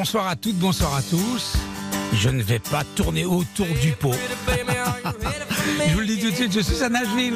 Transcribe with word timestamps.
Bonsoir 0.00 0.28
à 0.28 0.34
toutes, 0.34 0.56
bonsoir 0.56 0.96
à 0.96 1.02
tous. 1.02 1.58
Je 2.14 2.30
ne 2.30 2.42
vais 2.42 2.58
pas 2.58 2.84
tourner 2.96 3.26
autour 3.26 3.66
du 3.82 3.92
pot. 3.92 4.14
Je 5.88 5.92
vous 5.92 6.00
le 6.00 6.06
dis 6.06 6.18
tout 6.18 6.30
de 6.30 6.34
suite, 6.34 6.52
je 6.54 6.60
suis 6.60 6.82
à 6.82 6.88
Nashville, 6.88 7.34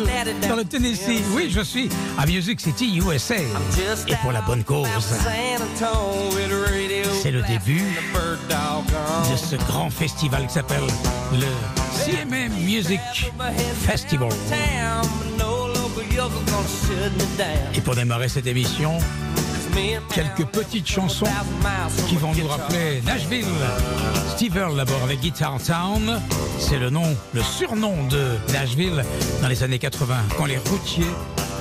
dans 0.48 0.56
le 0.56 0.64
Tennessee. 0.64 1.22
Oui, 1.34 1.50
je 1.50 1.60
suis 1.60 1.90
à 2.16 2.24
Music 2.24 2.58
City, 2.58 2.98
USA. 2.98 3.34
Et 3.36 4.16
pour 4.22 4.32
la 4.32 4.40
bonne 4.40 4.64
cause. 4.64 4.88
C'est 7.22 7.30
le 7.30 7.42
début 7.42 7.82
de 9.30 9.36
ce 9.36 9.56
grand 9.66 9.90
festival 9.90 10.46
qui 10.46 10.54
s'appelle 10.54 10.84
le 11.32 11.46
CMM 11.92 12.50
Music 12.62 13.00
Festival. 13.86 14.30
Et 17.74 17.80
pour 17.82 17.94
démarrer 17.94 18.30
cette 18.30 18.46
émission, 18.46 18.98
quelques 20.14 20.44
petites 20.46 20.88
chansons 20.88 21.26
qui 22.08 22.16
vont 22.16 22.32
nous 22.34 22.46
rappeler 22.46 23.02
Nashville. 23.04 23.46
Steve 24.30 24.56
Earle 24.56 24.76
d'abord 24.76 25.02
avec 25.02 25.20
Guitar 25.20 25.58
Town. 25.62 26.20
C'est 26.58 26.78
le 26.78 26.90
nom, 26.90 27.16
le 27.32 27.42
surnom 27.42 28.06
de 28.08 28.36
Nashville 28.52 29.04
dans 29.42 29.48
les 29.48 29.62
années 29.62 29.78
80, 29.78 30.14
quand 30.36 30.46
les 30.46 30.58
routiers 30.58 31.04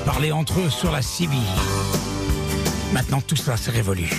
parlaient 0.06 0.32
entre 0.32 0.60
eux 0.60 0.70
sur 0.70 0.92
la 0.92 1.02
CB. 1.02 1.36
Maintenant, 2.94 3.22
tout 3.22 3.36
cela 3.36 3.58
s'est 3.58 3.72
révolu. 3.72 4.10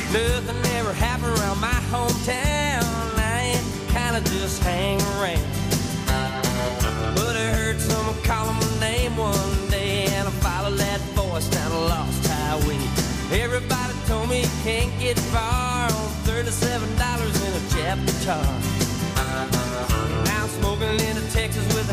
You 14.32 14.48
can't 14.64 14.90
get 14.98 15.18
far 15.18 15.84
on 15.84 16.08
thirty-seven 16.24 16.96
dollars 16.96 17.36
in 17.44 17.52
a 17.52 17.60
Jap 17.72 18.04
guitar. 18.04 18.42
Now 20.24 20.42
I'm 20.42 20.48
smoking 20.48 20.88
into 20.88 21.22
Texas 21.32 21.64
with 21.74 21.88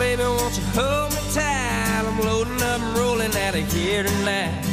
baby, 0.00 0.22
won't 0.22 0.56
you 0.56 0.64
hold 0.72 1.12
me 1.12 1.20
tight? 1.34 2.04
I'm 2.08 2.18
loading 2.20 2.62
up 2.62 2.80
and 2.80 2.96
rolling 2.96 3.36
out 3.36 3.54
of 3.54 3.70
here 3.70 4.02
tonight. 4.02 4.64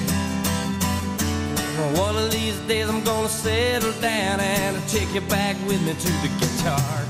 One 1.99 2.15
of 2.15 2.31
these 2.31 2.57
days 2.61 2.87
I'm 2.87 3.03
gonna 3.03 3.27
settle 3.27 3.91
down 3.99 4.39
and 4.39 4.77
I'll 4.77 4.87
take 4.87 5.13
you 5.13 5.21
back 5.21 5.57
with 5.67 5.81
me 5.85 5.93
to 5.93 6.11
the 6.23 6.31
guitar 6.39 7.06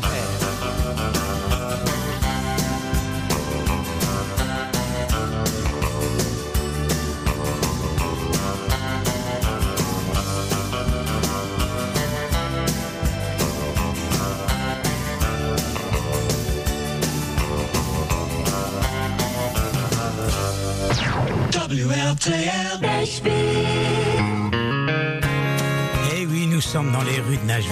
Eh 26.13 26.25
oui, 26.25 26.47
nous 26.47 26.61
sommes 26.61 26.91
dans 26.91 27.03
les 27.03 27.19
rues 27.19 27.37
de 27.37 27.45
Nashville, 27.45 27.71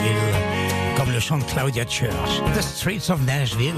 comme 0.96 1.12
le 1.12 1.20
chante 1.20 1.46
Claudia 1.48 1.86
Church, 1.86 2.42
The 2.56 2.62
Streets 2.62 3.10
of 3.10 3.22
Nashville. 3.26 3.74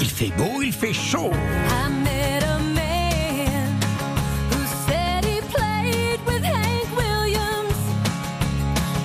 Il 0.00 0.08
fait 0.08 0.32
beau, 0.36 0.62
il 0.62 0.72
fait 0.72 0.94
chaud. 0.94 1.32
I 1.32 1.90
met 2.02 2.42
a 2.44 2.58
man 2.74 3.78
who 4.50 4.64
said 4.86 5.24
he 5.24 5.40
played 5.52 6.20
with 6.26 6.42
Hank 6.44 6.88
Williams 6.96 7.76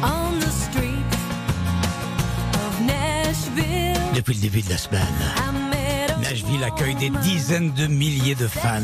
on 0.02 0.40
the 0.40 0.50
streets 0.50 1.18
of 2.56 2.82
Nashville. 2.86 4.14
Depuis 4.16 4.36
le 4.36 4.42
début 4.42 4.62
de 4.62 4.70
la 4.70 4.78
semaine, 4.78 5.02
Nashville 6.54 6.64
accueille 6.64 6.96
des 6.96 7.10
dizaines 7.10 7.72
de 7.72 7.88
milliers 7.88 8.36
de 8.36 8.48
fans. 8.48 8.80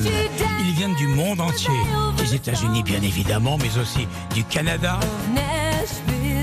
Ils 0.62 0.74
viennent 0.74 0.96
du 0.96 1.08
monde 1.08 1.40
entier, 1.40 1.70
des 2.18 2.34
États-Unis 2.34 2.84
bien 2.84 3.02
évidemment, 3.02 3.58
mais 3.58 3.80
aussi 3.80 4.08
du 4.34 4.44
Canada, 4.44 5.00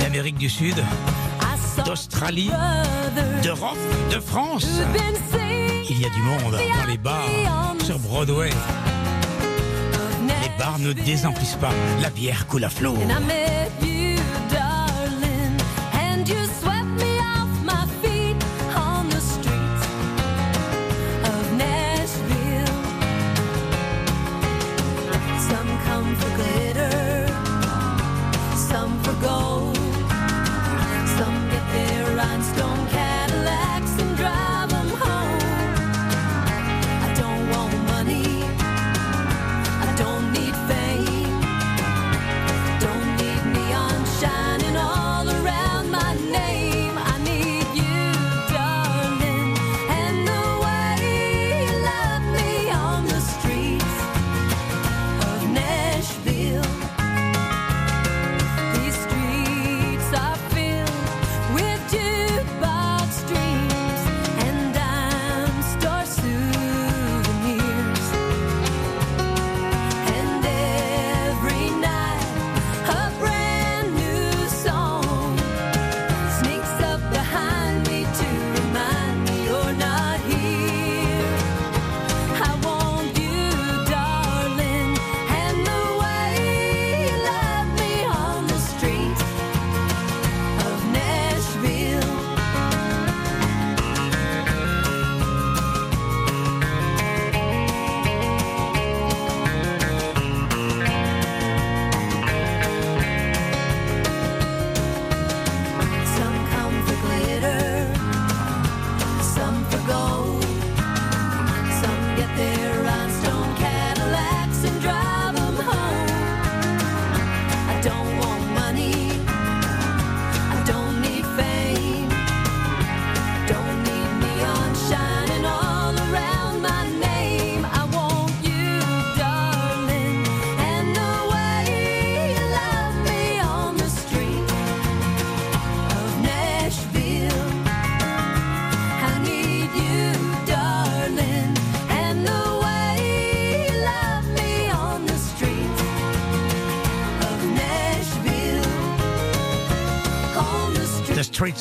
d'Amérique 0.01 0.39
du 0.39 0.49
Sud, 0.49 0.77
d'Australie, 1.85 2.51
d'Europe, 3.43 3.79
de 4.13 4.21
France. 4.21 4.67
Il 5.91 6.01
y 6.01 6.05
a 6.05 6.11
du 6.11 6.21
monde 6.21 6.53
dans 6.53 6.87
les 6.87 6.99
bars, 6.99 7.75
sur 7.85 7.99
Broadway. 7.99 8.51
Les 10.43 10.59
bars 10.59 10.79
ne 10.79 10.93
désemplissent 10.93 11.59
pas, 11.61 11.73
la 12.03 12.11
bière 12.11 12.47
coule 12.47 12.65
à 12.65 12.71
flot. 12.71 12.97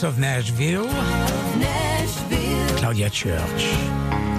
Of 0.04 0.18
Nashville. 0.18 0.88
Claudia 2.78 3.10
Church. 3.10 3.66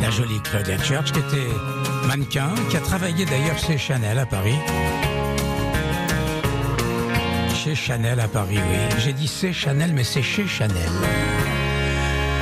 La 0.02 0.10
jolie 0.10 0.40
Claudia 0.42 0.76
Church 0.78 1.12
qui 1.12 1.20
était 1.20 2.06
mannequin, 2.06 2.50
qui 2.68 2.76
a 2.76 2.80
travaillé 2.80 3.24
d'ailleurs 3.24 3.58
chez 3.58 3.78
Chanel 3.78 4.18
à 4.18 4.26
Paris. 4.26 4.56
Chez 7.54 7.74
Chanel 7.74 8.20
à 8.20 8.28
Paris, 8.28 8.58
oui. 8.58 8.96
J'ai 8.98 9.12
dit 9.14 9.28
c'est 9.28 9.52
Chanel, 9.52 9.92
mais 9.94 10.04
c'est 10.04 10.22
chez 10.22 10.46
Chanel. 10.46 10.90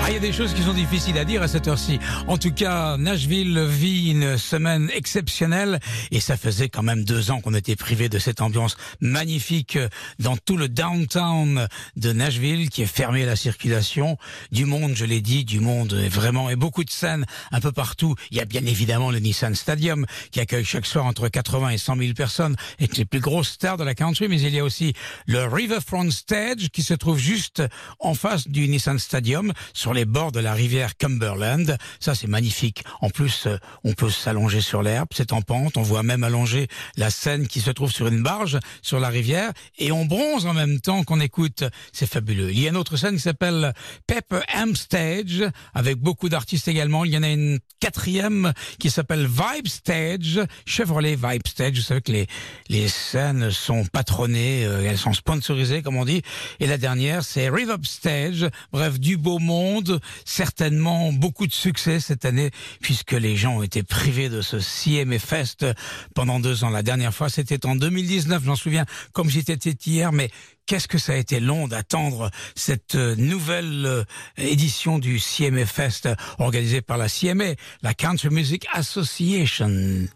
Ah, 0.07 0.11
il 0.11 0.15
y 0.15 0.17
a 0.19 0.21
des 0.21 0.35
choses 0.35 0.53
qui 0.53 0.61
sont 0.61 0.75
difficiles 0.75 1.17
à 1.17 1.25
dire 1.25 1.41
à 1.41 1.49
cette 1.49 1.67
heure-ci. 1.67 1.99
En 2.29 2.37
tout 2.37 2.53
cas, 2.53 2.99
Nashville 2.99 3.59
vit 3.67 4.11
une 4.11 4.37
semaine 4.37 4.91
exceptionnelle 4.93 5.81
et 6.11 6.21
ça 6.21 6.37
faisait 6.37 6.69
quand 6.69 6.83
même 6.83 7.05
deux 7.05 7.31
ans 7.31 7.41
qu'on 7.41 7.55
était 7.55 7.75
privé 7.75 8.11
de 8.11 8.19
cette 8.19 8.43
ambiance 8.43 8.77
magnifique 9.01 9.79
dans 10.19 10.37
tout 10.37 10.59
le 10.59 10.69
downtown 10.69 11.69
de 11.97 12.13
Nashville 12.13 12.69
qui 12.69 12.83
est 12.83 12.87
fermé 12.87 13.23
à 13.23 13.27
la 13.27 13.35
circulation. 13.35 14.19
Du 14.53 14.67
monde, 14.67 14.93
je 14.95 15.07
l'ai 15.07 15.23
dit, 15.23 15.47
du 15.47 15.61
monde 15.61 15.95
vraiment 15.95 16.51
et 16.51 16.57
beaucoup 16.57 16.85
de 16.85 16.91
scènes 16.91 17.25
un 17.51 17.61
peu 17.61 17.73
partout. 17.73 18.15
Il 18.31 18.37
y 18.37 18.41
a 18.41 18.45
bien 18.45 18.67
évidemment 18.67 19.11
le 19.11 19.21
Nissan 19.21 19.55
Stadium 19.55 20.05
qui 20.33 20.39
accueille 20.39 20.67
chaque 20.67 20.85
soir 20.85 21.07
entre 21.07 21.29
80 21.29 21.71
et 21.71 21.79
100 21.79 21.97
000 21.97 22.13
personnes 22.13 22.57
et 22.79 22.89
les 22.95 23.07
plus 23.07 23.21
grosses 23.21 23.53
stars 23.53 23.79
de 23.79 23.85
la 23.85 23.95
country, 23.95 24.29
mais 24.29 24.39
il 24.39 24.55
y 24.55 24.59
a 24.59 24.65
aussi 24.65 24.93
le 25.25 25.47
Riverfront 25.47 26.11
Stage 26.11 26.69
qui 26.75 26.83
se 26.83 26.93
trouve 26.93 27.19
juste 27.19 27.63
en 28.01 28.13
face 28.13 28.49
du 28.49 28.69
Nissan 28.69 28.99
Stadium 28.99 29.55
sur 29.73 29.94
les 29.95 30.05
bords 30.05 30.33
de 30.33 30.41
la 30.41 30.53
rivière 30.53 30.97
Cumberland. 30.97 31.77
Ça, 32.01 32.15
c'est 32.15 32.27
magnifique. 32.27 32.85
En 33.01 33.11
plus, 33.11 33.47
euh, 33.47 33.57
on 33.85 33.93
peut 33.93 34.11
s'allonger 34.11 34.61
sur 34.61 34.83
l'herbe, 34.83 35.09
c'est 35.15 35.33
en 35.33 35.43
pente. 35.43 35.77
On 35.77 35.83
voit 35.83 36.03
même 36.03 36.25
allonger 36.25 36.69
la 36.97 37.11
Seine 37.11 37.47
qui 37.47 37.61
se 37.61 37.71
trouve 37.71 37.93
sur 37.93 38.07
une 38.09 38.23
barge 38.23 38.59
sur 38.83 39.01
la 39.01 39.09
rivière 39.09 39.53
et 39.79 39.93
on 39.93 40.05
bronze 40.05 40.47
en 40.47 40.55
même 40.55 40.81
temps 40.81 41.05
qu'on 41.05 41.21
écoute. 41.21 41.65
C'est 41.93 42.07
fabuleux. 42.07 42.51
Il 42.51 42.61
y 42.61 42.67
a 42.67 42.71
une 42.71 42.77
autre 42.77 42.97
scène 42.97 43.15
qui 43.15 43.23
s'appelle 43.23 43.73
Pepper 44.07 44.41
Am 44.53 44.75
Stage 44.77 45.45
avec 45.73 45.97
beaucoup 45.97 46.29
d'artistes 46.29 46.69
également. 46.69 47.05
Il 47.05 47.13
y 47.13 47.17
en 47.17 47.23
a 47.23 47.31
une 47.31 47.61
quatrième 47.81 48.53
qui 48.79 48.91
s'appelle 48.91 49.27
Vibe 49.27 49.69
Stage, 49.69 50.41
Chevrolet 50.67 51.17
Vibe 51.17 51.47
Stage. 51.47 51.77
Vous 51.77 51.83
savez 51.83 52.01
que 52.01 52.13
les, 52.13 52.27
les 52.69 52.89
scènes 52.89 53.51
sont 53.51 53.85
patronnées, 53.85 54.65
euh, 54.65 54.89
elles 54.89 54.99
sont 54.99 55.13
sponsorisées, 55.13 55.83
comme 55.83 55.97
on 55.97 56.05
dit. 56.05 56.23
Et 56.61 56.67
la 56.67 56.79
dernière, 56.79 57.23
c'est 57.23 57.49
Reverb 57.49 57.85
Stage. 57.85 58.49
Bref, 58.73 58.99
du 58.99 59.17
beau 59.17 59.39
monde 59.39 59.84
certainement 60.25 61.13
beaucoup 61.13 61.47
de 61.47 61.53
succès 61.53 62.01
cette 62.01 62.25
année 62.25 62.51
puisque 62.81 63.13
les 63.13 63.37
gens 63.37 63.59
ont 63.59 63.63
été 63.63 63.83
privés 63.83 64.29
de 64.29 64.41
ce 64.41 64.57
CMA 64.57 65.19
Fest 65.19 65.67
pendant 66.15 66.41
deux 66.41 66.65
ans. 66.65 66.71
La 66.71 66.83
dernière 66.83 67.15
fois, 67.15 67.29
c'était 67.29 67.67
en 67.67 67.77
2019, 67.77 68.43
j'en 68.45 68.57
souviens 68.57 68.85
comme 69.13 69.31
j'étais 69.31 69.55
hier, 69.87 70.13
mais 70.13 70.31
qu'est-ce 70.67 70.89
que 70.89 70.99
ça 70.99 71.13
a 71.13 71.17
été 71.17 71.41
long 71.41 71.69
d'attendre 71.69 72.31
cette 72.55 72.95
nouvelle 72.95 73.85
euh, 73.87 74.05
édition 74.39 74.99
du 74.99 75.21
CMA 75.21 75.67
Fest 75.67 76.09
organisée 76.39 76.81
par 76.81 76.99
la 76.99 77.09
CMA, 77.09 77.55
la 77.83 77.95
Country 77.95 78.31
Music 78.31 78.67
Association. 78.73 80.07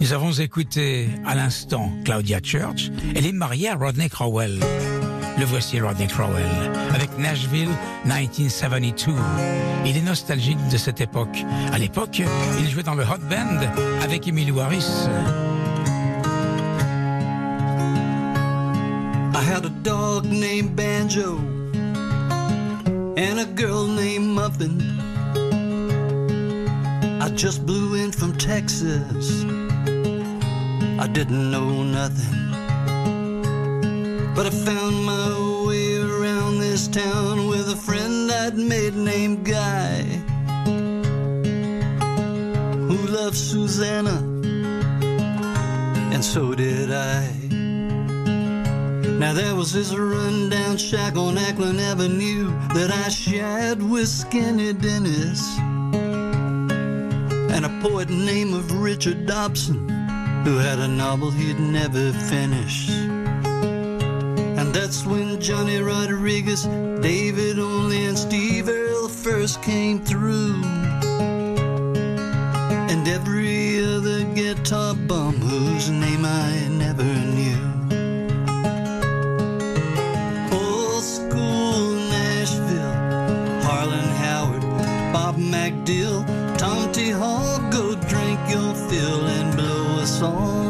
Nous 0.00 0.12
avons 0.12 0.32
écouté 0.32 1.08
à 1.24 1.34
l'instant 1.34 1.92
Claudia 2.04 2.40
Church. 2.42 2.90
Elle 3.14 3.26
est 3.26 3.32
mariée 3.32 3.68
à 3.68 3.76
Rodney 3.76 4.08
Crowell. 4.08 4.60
Le 5.36 5.44
voici 5.44 5.80
Rodney 5.80 6.06
Crowell 6.06 6.46
avec 6.94 7.18
Nashville 7.18 7.70
1972. 8.04 9.14
Il 9.84 9.96
est 9.96 10.02
nostalgique 10.02 10.58
de 10.70 10.76
cette 10.76 11.00
époque. 11.00 11.44
À 11.72 11.78
l'époque, 11.78 12.22
il 12.60 12.70
jouait 12.70 12.84
dans 12.84 12.94
le 12.94 13.02
Hot 13.02 13.18
Band 13.28 13.60
avec 14.02 14.28
Emilio 14.28 14.60
Harris. 14.60 15.08
I 19.34 19.42
had 19.42 19.64
a 19.66 19.70
dog 19.82 20.24
named 20.26 20.76
Banjo 20.76 21.38
and 23.16 23.40
a 23.40 23.46
girl 23.56 23.86
named 23.86 24.28
Muffin. 24.34 24.78
I 27.20 27.28
just 27.34 27.66
blew 27.66 27.94
in 27.94 28.12
from 28.12 28.36
Texas. 28.36 29.44
I 31.00 31.08
didn't 31.08 31.50
know 31.50 31.82
nothing. 31.82 32.63
But 34.34 34.46
I 34.46 34.50
found 34.50 35.04
my 35.04 35.64
way 35.66 35.96
around 35.96 36.58
this 36.58 36.88
town 36.88 37.46
with 37.46 37.68
a 37.70 37.76
friend 37.76 38.30
I'd 38.32 38.56
made 38.56 38.94
named 38.94 39.44
Guy, 39.44 40.02
who 42.88 42.96
loved 43.06 43.36
Susanna, 43.36 44.18
and 46.12 46.24
so 46.24 46.54
did 46.54 46.90
I. 46.92 47.30
Now 49.18 49.32
there 49.32 49.54
was 49.54 49.72
this 49.72 49.94
rundown 49.94 50.76
shack 50.78 51.16
on 51.16 51.38
Ackland 51.38 51.80
Avenue 51.80 52.50
that 52.74 52.90
I 52.90 53.08
shared 53.10 53.80
with 53.80 54.08
Skinny 54.08 54.72
Dennis 54.72 55.56
and 57.54 57.64
a 57.64 57.80
poet 57.80 58.08
named 58.08 58.70
Richard 58.72 59.26
Dobson 59.26 59.88
who 60.44 60.58
had 60.58 60.78
a 60.78 60.86
novel 60.86 61.30
he'd 61.30 61.58
never 61.58 62.12
finish. 62.12 63.03
That's 64.74 65.06
when 65.06 65.40
Johnny 65.40 65.78
Rodriguez, 65.78 66.64
David 66.64 67.60
Only, 67.60 68.06
and 68.06 68.18
Steve 68.18 68.68
Earle 68.68 69.06
first 69.06 69.62
came 69.62 70.00
through. 70.00 70.60
And 72.90 73.06
every 73.06 73.78
other 73.84 74.24
guitar 74.34 74.96
bum 74.96 75.36
whose 75.36 75.90
name 75.90 76.24
I 76.24 76.66
never 76.70 77.04
knew. 77.04 77.62
Old 80.50 81.04
school 81.04 81.92
Nashville, 82.10 83.62
Harlan 83.62 84.08
Howard, 84.24 84.62
Bob 85.12 85.36
MacDill, 85.36 86.26
Tom 86.58 86.90
T. 86.90 87.10
Hall, 87.10 87.60
go 87.70 87.94
drink 88.08 88.40
your 88.48 88.74
fill 88.74 89.24
and 89.24 89.56
blow 89.56 90.00
us 90.00 90.20
all 90.20 90.63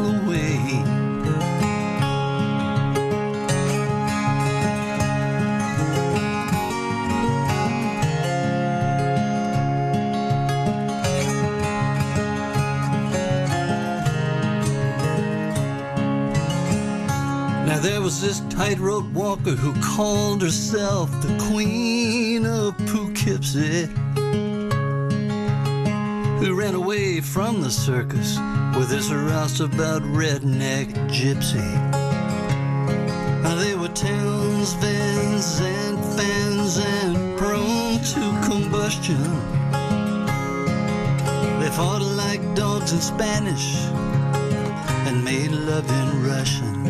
was 18.05 18.21
this 18.21 18.41
tightrope 18.51 19.11
walker 19.13 19.55
who 19.55 19.73
called 19.81 20.39
herself 20.43 21.09
the 21.23 21.47
Queen 21.49 22.45
of 22.45 22.77
Poughkeepsie, 22.85 23.87
who 26.37 26.53
ran 26.53 26.75
away 26.75 27.19
from 27.19 27.61
the 27.61 27.71
circus 27.71 28.37
with 28.77 28.89
this 28.89 29.09
roustabout 29.09 30.03
redneck 30.03 30.93
gypsy. 31.09 31.65
Now 33.41 33.55
they 33.55 33.73
were 33.73 33.87
towns, 33.87 34.73
vans, 34.73 35.59
and 35.61 35.97
fans, 36.15 36.77
and 36.77 37.35
prone 37.39 37.97
to 38.13 38.47
combustion. 38.47 39.17
They 41.59 41.71
fought 41.71 42.03
like 42.03 42.53
dogs 42.53 42.93
in 42.93 43.01
Spanish 43.01 43.77
and 45.07 45.25
made 45.25 45.49
love 45.49 45.89
in 45.89 46.23
Russian. 46.23 46.84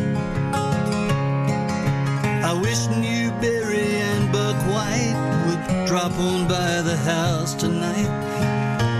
I 2.46 2.52
wish 2.52 2.86
Newberry 2.86 3.96
and 3.96 4.30
Buck 4.30 4.54
White 4.70 5.18
would 5.46 5.86
drop 5.88 6.12
on 6.12 6.46
by 6.46 6.80
the 6.80 6.96
house 6.98 7.54
tonight. 7.54 8.06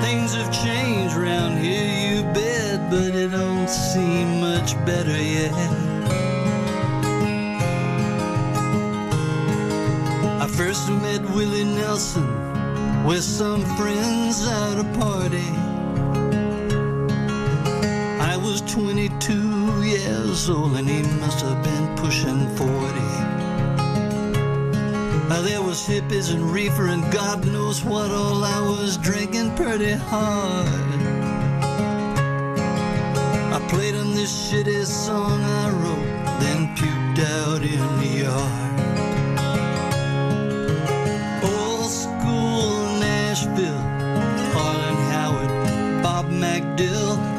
Things 0.03 0.35
have 0.35 0.53
changed 0.65 1.15
round 1.15 1.57
here, 1.57 2.17
you 2.17 2.23
bet, 2.35 2.91
but 2.91 3.15
it 3.15 3.31
don't 3.31 3.71
seem 3.71 4.41
much 4.41 4.75
better 4.85 5.17
yet. 5.17 5.53
I 10.43 10.49
first 10.49 10.91
met 10.91 11.23
Willie 11.31 11.63
Nelson 11.63 12.27
with 13.05 13.23
some 13.23 13.65
friends 13.77 14.45
at 14.45 14.81
a 14.81 14.99
party. 14.99 15.51
I 18.19 18.37
was 18.37 18.61
22 18.63 19.56
years 19.87 20.51
old 20.51 20.77
and 20.77 20.89
he 20.89 21.03
must 21.21 21.41
have 21.43 21.63
been 21.63 21.97
pushing 21.97 22.49
40. 22.57 22.67
Now 25.29 25.43
there 25.43 25.63
was 25.63 25.87
hippies 25.87 26.33
and 26.33 26.43
reefer 26.43 26.89
and 26.89 27.03
God 27.13 27.47
knows 27.47 27.85
what 27.85 28.11
all 28.11 28.45
I 28.45 28.61
was 28.61 28.97
drinking 28.97 29.55
pretty 29.55 29.93
hard. 29.93 30.67
I 33.57 33.59
played 33.69 33.95
him 33.95 34.15
this 34.15 34.33
shitty 34.51 34.85
song 34.85 35.41
I 35.43 35.71
wrote, 35.71 36.41
then 36.41 36.75
puked 36.77 37.19
out 37.39 37.63
in 37.63 37.87
the 38.01 38.13
yard. 38.25 38.77
Old 41.45 41.91
school 41.91 42.99
Nashville, 42.99 43.85
Harlan 44.55 44.99
Howard, 45.13 46.03
Bob 46.03 46.27
MacDill, 46.27 47.36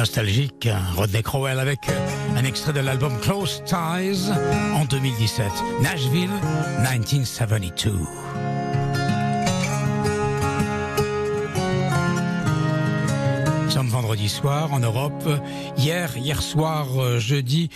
nostalgique, 0.00 0.66
Rodney 0.96 1.22
Crowell 1.22 1.58
avec 1.58 1.80
un 2.34 2.42
extrait 2.44 2.72
de 2.72 2.80
l'album 2.80 3.12
Close 3.20 3.62
Ties 3.66 4.30
en 4.74 4.86
2017, 4.86 5.46
Nashville 5.82 6.30
1972. 6.78 7.92
Nous 13.62 13.70
sommes 13.70 13.88
vendredi 13.88 14.30
soir 14.30 14.72
en 14.72 14.80
Europe. 14.80 15.28
Hier, 15.76 16.16
hier 16.16 16.40
soir, 16.40 16.86
euh, 16.98 17.18
jeudi, 17.18 17.68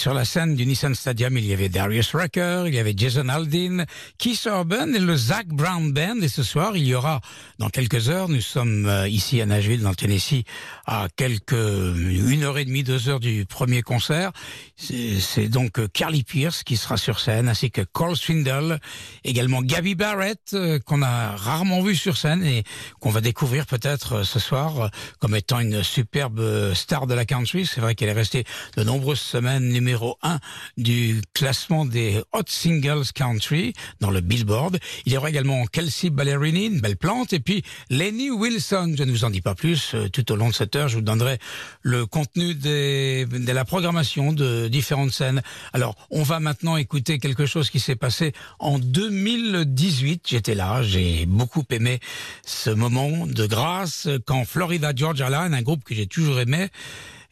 sur 0.00 0.14
la 0.14 0.24
scène 0.24 0.56
du 0.56 0.64
Nissan 0.64 0.94
Stadium, 0.94 1.36
il 1.36 1.44
y 1.44 1.52
avait 1.52 1.68
Darius 1.68 2.14
Rucker, 2.14 2.64
il 2.66 2.74
y 2.74 2.78
avait 2.78 2.94
Jason 2.96 3.28
Aldean, 3.28 3.84
Keith 4.16 4.46
Urban 4.46 4.94
et 4.94 4.98
le 4.98 5.14
Zach 5.14 5.48
Brown 5.48 5.92
Band. 5.92 6.22
Et 6.22 6.28
ce 6.28 6.42
soir, 6.42 6.74
il 6.74 6.86
y 6.86 6.94
aura, 6.94 7.20
dans 7.58 7.68
quelques 7.68 8.08
heures, 8.08 8.30
nous 8.30 8.40
sommes 8.40 8.86
euh, 8.86 9.06
ici 9.06 9.42
à 9.42 9.46
Nashville, 9.46 9.82
dans 9.82 9.90
le 9.90 9.96
Tennessee, 9.96 10.44
à 10.86 11.08
quelques 11.16 11.52
une 11.52 12.44
heure 12.44 12.56
et 12.56 12.64
demie, 12.64 12.82
deux 12.82 13.10
heures 13.10 13.20
du 13.20 13.44
premier 13.44 13.82
concert. 13.82 14.32
C'est 14.78 15.48
donc 15.48 15.78
euh, 15.78 15.86
Carly 15.92 16.22
Pierce 16.22 16.62
qui 16.62 16.78
sera 16.78 16.96
sur 16.96 17.20
scène, 17.20 17.50
ainsi 17.50 17.70
que 17.70 17.82
Cole 17.82 18.16
Swindle, 18.16 18.80
également 19.24 19.60
Gabby 19.60 19.96
Barrett, 19.96 20.56
qu'on 20.86 21.02
a 21.02 21.36
rarement 21.36 21.82
vu 21.82 21.94
sur 21.94 22.16
scène 22.16 22.42
et 22.42 22.64
qu'on 23.00 23.10
va 23.10 23.20
découvrir 23.20 23.66
peut-être 23.66 24.22
ce 24.22 24.38
soir 24.38 24.90
comme 25.18 25.36
étant 25.36 25.60
une 25.60 25.82
superbe 25.82 26.72
star 26.72 27.06
de 27.06 27.12
la 27.12 27.26
country. 27.26 27.66
C'est 27.66 27.82
vrai 27.82 27.94
qu'elle 27.94 28.08
est 28.08 28.12
restée 28.12 28.44
de 28.78 28.82
nombreuses 28.82 29.20
semaines 29.20 29.68
numéro 29.68 29.89
un 30.22 30.38
du 30.76 31.20
classement 31.34 31.84
des 31.84 32.22
Hot 32.32 32.42
Singles 32.46 33.12
Country 33.14 33.72
dans 34.00 34.10
le 34.10 34.20
Billboard. 34.20 34.78
Il 35.06 35.12
y 35.12 35.16
aura 35.16 35.30
également 35.30 35.64
Kelsey 35.66 36.10
Ballerini, 36.10 36.66
une 36.66 36.80
belle 36.80 36.96
plante, 36.96 37.32
et 37.32 37.40
puis 37.40 37.62
Lenny 37.88 38.30
Wilson. 38.30 38.94
Je 38.96 39.04
ne 39.04 39.10
vous 39.10 39.24
en 39.24 39.30
dis 39.30 39.40
pas 39.40 39.54
plus. 39.54 39.94
Euh, 39.94 40.08
tout 40.08 40.30
au 40.32 40.36
long 40.36 40.48
de 40.48 40.54
cette 40.54 40.76
heure, 40.76 40.88
je 40.88 40.96
vous 40.96 41.02
donnerai 41.02 41.38
le 41.82 42.06
contenu 42.06 42.54
de 42.54 43.52
la 43.52 43.64
programmation 43.64 44.32
de 44.32 44.68
différentes 44.68 45.12
scènes. 45.12 45.42
Alors, 45.72 45.94
on 46.10 46.22
va 46.22 46.40
maintenant 46.40 46.76
écouter 46.76 47.18
quelque 47.18 47.46
chose 47.46 47.70
qui 47.70 47.80
s'est 47.80 47.96
passé 47.96 48.32
en 48.58 48.78
2018. 48.78 50.26
J'étais 50.28 50.54
là, 50.54 50.82
j'ai 50.82 51.26
beaucoup 51.26 51.64
aimé 51.70 52.00
ce 52.44 52.70
moment 52.70 53.26
de 53.26 53.46
grâce 53.46 54.08
quand 54.26 54.44
Florida 54.44 54.92
Georgia 54.94 55.30
Line, 55.30 55.54
un 55.54 55.62
groupe 55.62 55.84
que 55.84 55.94
j'ai 55.94 56.06
toujours 56.06 56.40
aimé, 56.40 56.68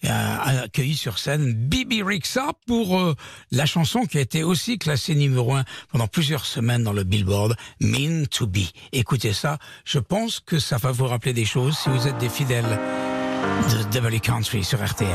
a 0.06 0.62
accueilli 0.62 0.96
sur 0.96 1.18
scène 1.18 1.52
Bibi 1.52 2.02
Rixa 2.02 2.52
pour 2.66 2.98
euh, 2.98 3.14
la 3.50 3.66
chanson 3.66 4.06
qui 4.06 4.18
a 4.18 4.20
été 4.20 4.42
aussi 4.42 4.78
classée 4.78 5.14
numéro 5.14 5.54
un 5.54 5.64
pendant 5.90 6.06
plusieurs 6.06 6.44
semaines 6.44 6.84
dans 6.84 6.92
le 6.92 7.04
Billboard, 7.04 7.56
Mean 7.80 8.26
to 8.26 8.46
Be. 8.46 8.60
Écoutez 8.92 9.32
ça, 9.32 9.58
je 9.84 9.98
pense 9.98 10.40
que 10.40 10.58
ça 10.58 10.76
va 10.76 10.92
vous 10.92 11.06
rappeler 11.06 11.32
des 11.32 11.44
choses 11.44 11.76
si 11.76 11.88
vous 11.88 12.06
êtes 12.06 12.18
des 12.18 12.28
fidèles 12.28 12.78
de 13.70 13.82
W 13.94 14.20
Country 14.20 14.64
sur 14.64 14.84
RTL. 14.84 15.08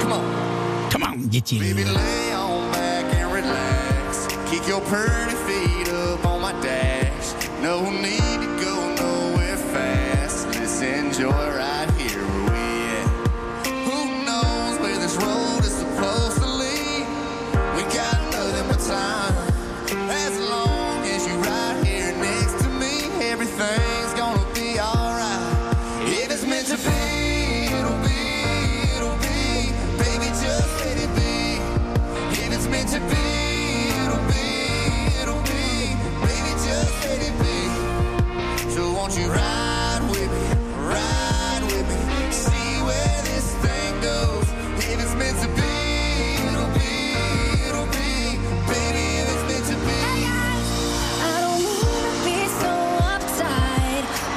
Come 0.00 0.12
on. 0.12 0.90
Come 0.90 1.02
on, 1.02 1.16
dit-il. 1.28 1.60
Baby, 1.60 1.84
lay 1.84 2.34
on 2.34 2.70
back 2.70 3.04
and 3.14 3.32
relax. 3.32 4.28
Kick 4.50 4.66
your 4.68 4.80
pretty 4.82 5.34
feet 5.46 5.88
up 5.88 6.24
on 6.24 6.40
my 6.40 6.52
dash. 6.62 7.34
No 7.62 7.90
need 7.90 8.40
to 8.40 8.64
go 8.64 8.94
nowhere 8.94 9.56
fast. 9.72 10.46
Let's 10.54 10.80
enjoy 10.82 11.73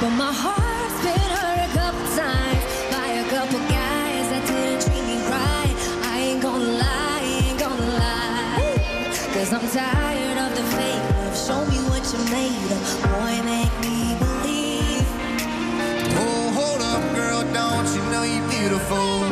but 0.00 0.10
my 0.10 0.32
heart's 0.32 0.98
been 1.02 1.28
hurt 1.34 1.58
a 1.58 1.70
couple 1.74 2.06
times 2.14 2.62
by 2.94 3.06
a 3.18 3.24
couple 3.34 3.58
guys 3.66 4.26
that 4.30 4.46
didn't 4.46 4.80
treat 4.86 5.04
me 5.10 5.18
right. 5.26 5.74
I 6.06 6.18
ain't 6.20 6.42
gonna 6.42 6.78
lie, 6.84 7.20
ain't 7.42 7.58
gonna 7.58 7.98
lie. 7.98 9.10
Cause 9.34 9.52
I'm 9.52 9.66
tired 9.74 10.38
of 10.38 10.50
the 10.54 10.62
fake 10.76 11.02
love. 11.18 11.36
Show 11.36 11.60
me 11.66 11.78
what 11.90 12.04
you 12.12 12.20
made 12.30 12.70
of. 12.70 12.82
Boy, 13.10 13.34
make 13.42 13.74
me 13.82 14.14
believe. 14.22 15.08
Oh, 16.22 16.46
hold 16.54 16.80
up, 16.82 17.02
girl, 17.16 17.42
don't 17.52 17.88
you 17.94 18.02
know 18.12 18.22
you're 18.22 18.48
beautiful? 18.50 19.27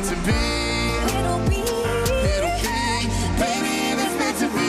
Meant 0.00 0.10
to 0.10 0.16
be, 0.16 0.32
It'll 1.08 1.38
be. 1.48 1.56
it'll 2.34 2.56
be, 2.62 3.08
baby, 3.38 3.74
if 3.92 3.98
it's 4.02 4.16
meant 4.18 4.38
to 4.38 4.48
be. 4.48 4.68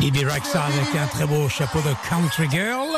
Bibi 0.00 0.24
Rexa 0.24 0.64
avec 0.64 0.94
un 0.94 1.06
très 1.06 1.26
beau 1.26 1.48
chapeau 1.48 1.80
de 1.80 1.94
country 2.08 2.48
girl. 2.50 2.88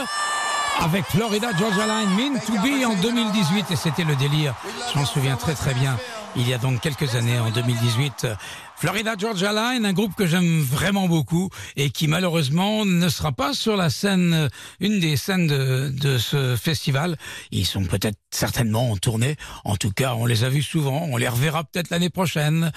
Avec 0.80 1.04
Florida 1.04 1.48
Georgia 1.58 1.86
Line, 1.86 2.10
Mean 2.16 2.40
to 2.40 2.54
Be 2.54 2.84
en 2.84 2.94
2018 2.94 3.70
et 3.70 3.76
c'était 3.76 4.04
le 4.04 4.16
délire. 4.16 4.54
Je 4.92 4.98
m'en 4.98 5.04
souviens 5.04 5.36
très 5.36 5.54
très 5.54 5.74
bien. 5.74 5.96
Il 6.34 6.48
y 6.48 6.54
a 6.54 6.58
donc 6.58 6.80
quelques 6.80 7.14
années, 7.14 7.38
en 7.38 7.50
2018, 7.50 8.26
Florida 8.76 9.14
Georgia 9.18 9.52
Line, 9.52 9.84
un 9.84 9.92
groupe 9.92 10.14
que 10.14 10.26
j'aime 10.26 10.62
vraiment 10.62 11.06
beaucoup 11.06 11.50
et 11.76 11.90
qui 11.90 12.08
malheureusement 12.08 12.86
ne 12.86 13.08
sera 13.10 13.32
pas 13.32 13.52
sur 13.52 13.76
la 13.76 13.90
scène, 13.90 14.48
une 14.80 14.98
des 14.98 15.16
scènes 15.16 15.46
de, 15.46 15.90
de 15.90 16.16
ce 16.16 16.56
festival. 16.56 17.18
Ils 17.50 17.66
sont 17.66 17.84
peut-être 17.84 18.18
certainement 18.30 18.90
en 18.90 18.96
tournée. 18.96 19.36
En 19.64 19.76
tout 19.76 19.90
cas, 19.90 20.14
on 20.14 20.24
les 20.24 20.42
a 20.42 20.48
vus 20.48 20.62
souvent. 20.62 21.06
On 21.10 21.18
les 21.18 21.28
reverra 21.28 21.64
peut-être 21.64 21.90
l'année 21.90 22.10
prochaine. 22.10 22.72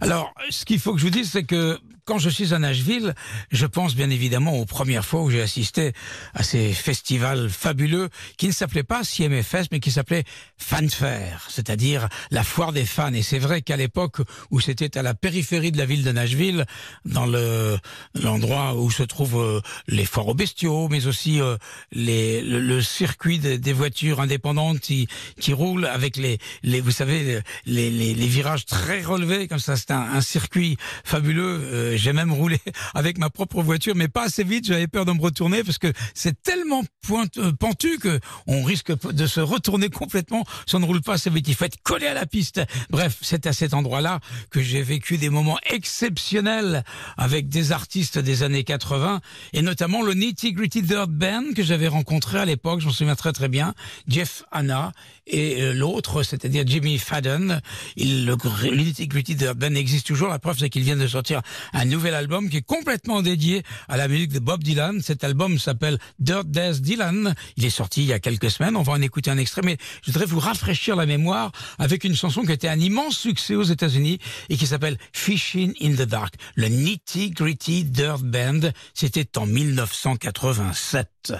Alors, 0.00 0.32
ce 0.48 0.64
qu'il 0.64 0.78
faut 0.78 0.92
que 0.92 1.00
je 1.00 1.04
vous 1.04 1.10
dise, 1.10 1.32
c'est 1.32 1.44
que 1.44 1.80
quand 2.04 2.18
je 2.18 2.30
suis 2.30 2.54
à 2.54 2.58
Nashville, 2.58 3.14
je 3.50 3.66
pense 3.66 3.94
bien 3.94 4.10
évidemment 4.10 4.58
aux 4.58 4.64
premières 4.64 5.04
fois 5.04 5.22
où 5.22 5.30
j'ai 5.30 5.42
assisté 5.42 5.92
à 6.34 6.42
ces 6.42 6.72
festivals 6.72 7.48
fabuleux 7.48 8.08
qui 8.36 8.46
ne 8.46 8.52
s'appelaient 8.52 8.82
pas 8.82 9.04
CMFS 9.04 9.68
mais 9.72 9.80
qui 9.80 9.90
s'appelaient 9.90 10.24
Fanfare, 10.58 11.46
c'est-à-dire 11.48 12.08
la 12.30 12.44
foire 12.44 12.72
des 12.72 12.84
fans. 12.84 13.12
Et 13.12 13.22
c'est 13.22 13.38
vrai 13.38 13.62
qu'à 13.62 13.76
l'époque 13.76 14.18
où 14.50 14.60
c'était 14.60 14.98
à 14.98 15.02
la 15.02 15.14
périphérie 15.14 15.72
de 15.72 15.78
la 15.78 15.86
ville 15.86 16.04
de 16.04 16.12
Nashville, 16.12 16.64
dans 17.04 17.26
le 17.26 17.78
l'endroit 18.14 18.74
où 18.74 18.90
se 18.90 19.02
trouvent 19.02 19.40
euh, 19.40 19.60
les 19.88 20.04
foires 20.04 20.28
aux 20.28 20.34
bestiaux, 20.34 20.88
mais 20.88 21.06
aussi 21.06 21.40
euh, 21.40 21.56
le, 21.92 22.80
circuit 22.80 23.38
des, 23.38 23.72
voitures 23.72 24.20
indépendantes 24.20 24.80
qui, 24.80 25.08
qui 25.40 25.52
roulent 25.52 25.86
avec 25.86 26.16
les, 26.16 26.38
vous 26.80 26.90
savez 26.90 27.40
les, 27.66 28.14
virages 28.30 28.66
très 28.66 29.02
relevés 29.02 29.48
comme 29.48 29.58
ça. 29.58 29.76
C'est 29.76 29.90
un, 29.90 30.00
un 30.00 30.20
circuit 30.20 30.76
fabuleux. 31.04 31.89
J'ai 31.96 32.12
même 32.12 32.32
roulé 32.32 32.58
avec 32.94 33.18
ma 33.18 33.30
propre 33.30 33.62
voiture, 33.62 33.94
mais 33.94 34.08
pas 34.08 34.24
assez 34.24 34.44
vite. 34.44 34.66
J'avais 34.66 34.86
peur 34.86 35.04
de 35.04 35.12
me 35.12 35.20
retourner 35.20 35.64
parce 35.64 35.78
que 35.78 35.92
c'est 36.14 36.42
tellement 36.42 36.82
pointe, 37.06 37.38
euh, 37.38 37.52
pentu 37.52 37.98
que 37.98 38.20
on 38.46 38.62
risque 38.62 38.92
de 39.12 39.26
se 39.26 39.40
retourner 39.40 39.88
complètement 39.90 40.44
si 40.66 40.76
on 40.76 40.80
ne 40.80 40.86
roule 40.86 41.02
pas 41.02 41.14
assez 41.14 41.30
vite. 41.30 41.48
Il 41.48 41.54
faut 41.54 41.64
être 41.64 41.82
collé 41.82 42.06
à 42.06 42.14
la 42.14 42.26
piste. 42.26 42.60
Bref, 42.90 43.18
c'est 43.20 43.46
à 43.46 43.52
cet 43.52 43.74
endroit-là 43.74 44.20
que 44.50 44.60
j'ai 44.60 44.82
vécu 44.82 45.18
des 45.18 45.30
moments 45.30 45.58
exceptionnels 45.68 46.84
avec 47.16 47.48
des 47.48 47.72
artistes 47.72 48.18
des 48.18 48.42
années 48.42 48.64
80 48.64 49.20
et 49.52 49.62
notamment 49.62 50.02
le 50.02 50.14
Nitty 50.14 50.52
Gritty 50.52 50.82
Dirt 50.82 51.08
Band 51.08 51.52
que 51.54 51.62
j'avais 51.62 51.88
rencontré 51.88 52.38
à 52.38 52.44
l'époque. 52.44 52.80
Je 52.80 52.86
m'en 52.86 52.92
souviens 52.92 53.16
très 53.16 53.32
très 53.32 53.48
bien. 53.48 53.74
Jeff 54.08 54.44
Hanna 54.50 54.92
et 55.30 55.62
euh, 55.62 55.72
l'autre, 55.72 56.22
c'est-à-dire 56.22 56.64
Jimmy 56.66 56.98
Fadden. 56.98 57.60
Gritty 57.96 59.34
Dirt 59.34 59.56
Band 59.56 59.74
existe 59.74 60.06
toujours. 60.06 60.28
La 60.28 60.38
preuve, 60.38 60.58
c'est 60.58 60.68
qu'ils 60.68 60.82
viennent 60.82 60.98
de 60.98 61.06
sortir 61.06 61.40
un 61.72 61.84
nouvel 61.84 62.14
album 62.14 62.50
qui 62.50 62.58
est 62.58 62.66
complètement 62.66 63.22
dédié 63.22 63.62
à 63.88 63.96
la 63.96 64.08
musique 64.08 64.32
de 64.32 64.38
Bob 64.38 64.62
Dylan. 64.62 65.00
Cet 65.00 65.24
album 65.24 65.58
s'appelle 65.58 65.98
Dirt 66.18 66.46
Death 66.46 66.80
Dylan. 66.80 67.34
Il 67.56 67.64
est 67.64 67.70
sorti 67.70 68.02
il 68.02 68.08
y 68.08 68.12
a 68.12 68.18
quelques 68.18 68.50
semaines. 68.50 68.76
On 68.76 68.82
va 68.82 68.92
en 68.92 69.02
écouter 69.02 69.30
un 69.30 69.38
extrait, 69.38 69.62
mais 69.64 69.76
je 70.02 70.12
voudrais 70.12 70.26
vous 70.26 70.40
rafraîchir 70.40 70.96
la 70.96 71.06
mémoire 71.06 71.52
avec 71.78 72.04
une 72.04 72.16
chanson 72.16 72.42
qui 72.42 72.50
a 72.50 72.54
été 72.54 72.68
un 72.68 72.80
immense 72.80 73.16
succès 73.16 73.54
aux 73.54 73.62
États-Unis 73.62 74.18
et 74.48 74.56
qui 74.56 74.66
s'appelle 74.66 74.98
Fishing 75.12 75.74
in 75.80 75.92
the 75.92 76.08
Dark. 76.08 76.34
Le 76.56 76.68
Nitty 76.68 77.30
Gritty 77.30 77.84
Dirt 77.84 78.22
Band. 78.22 78.70
C'était 78.94 79.38
en 79.38 79.46
1987. 79.46 81.32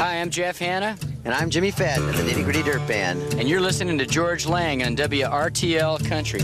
Hi, 0.00 0.18
I'm 0.18 0.30
Jeff 0.30 0.58
Hanna, 0.58 0.96
And 1.26 1.34
I'm 1.34 1.50
Jimmy 1.50 1.70
Fadden 1.70 2.08
of 2.08 2.16
the 2.16 2.22
Nitty 2.22 2.44
Gritty 2.44 2.62
Dirt 2.62 2.88
Band. 2.88 3.20
and 3.34 3.46
you're 3.46 3.60
listening 3.60 3.98
to 3.98 4.06
George 4.06 4.46
Lang 4.46 4.82
on 4.82 4.96
WRTL 4.96 6.02
Country. 6.08 6.40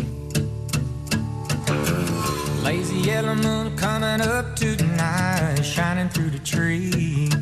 Lazy 2.63 2.97
yellow 2.97 3.35
moon 3.35 3.75
coming 3.79 4.21
up 4.21 4.57
tonight, 4.57 5.63
shining 5.63 6.11
through 6.11 6.29
the 6.29 6.39
trees. 6.41 7.33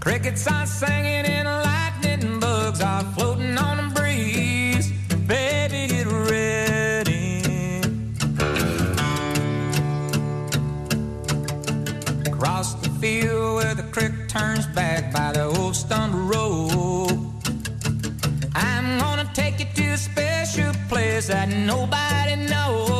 Crickets 0.00 0.48
are 0.48 0.66
singing 0.66 1.26
and 1.26 1.46
lightning 1.46 2.40
bugs 2.40 2.80
are 2.80 3.04
floating 3.12 3.31
turns 14.32 14.66
back 14.68 15.12
by 15.12 15.30
the 15.30 15.44
old 15.44 15.76
stumble 15.76 16.20
road. 16.20 17.18
I'm 18.54 18.98
gonna 18.98 19.28
take 19.34 19.60
you 19.60 19.66
to 19.74 19.92
a 19.92 19.96
special 19.98 20.72
place 20.88 21.26
that 21.26 21.50
nobody 21.50 22.36
knows. 22.36 22.91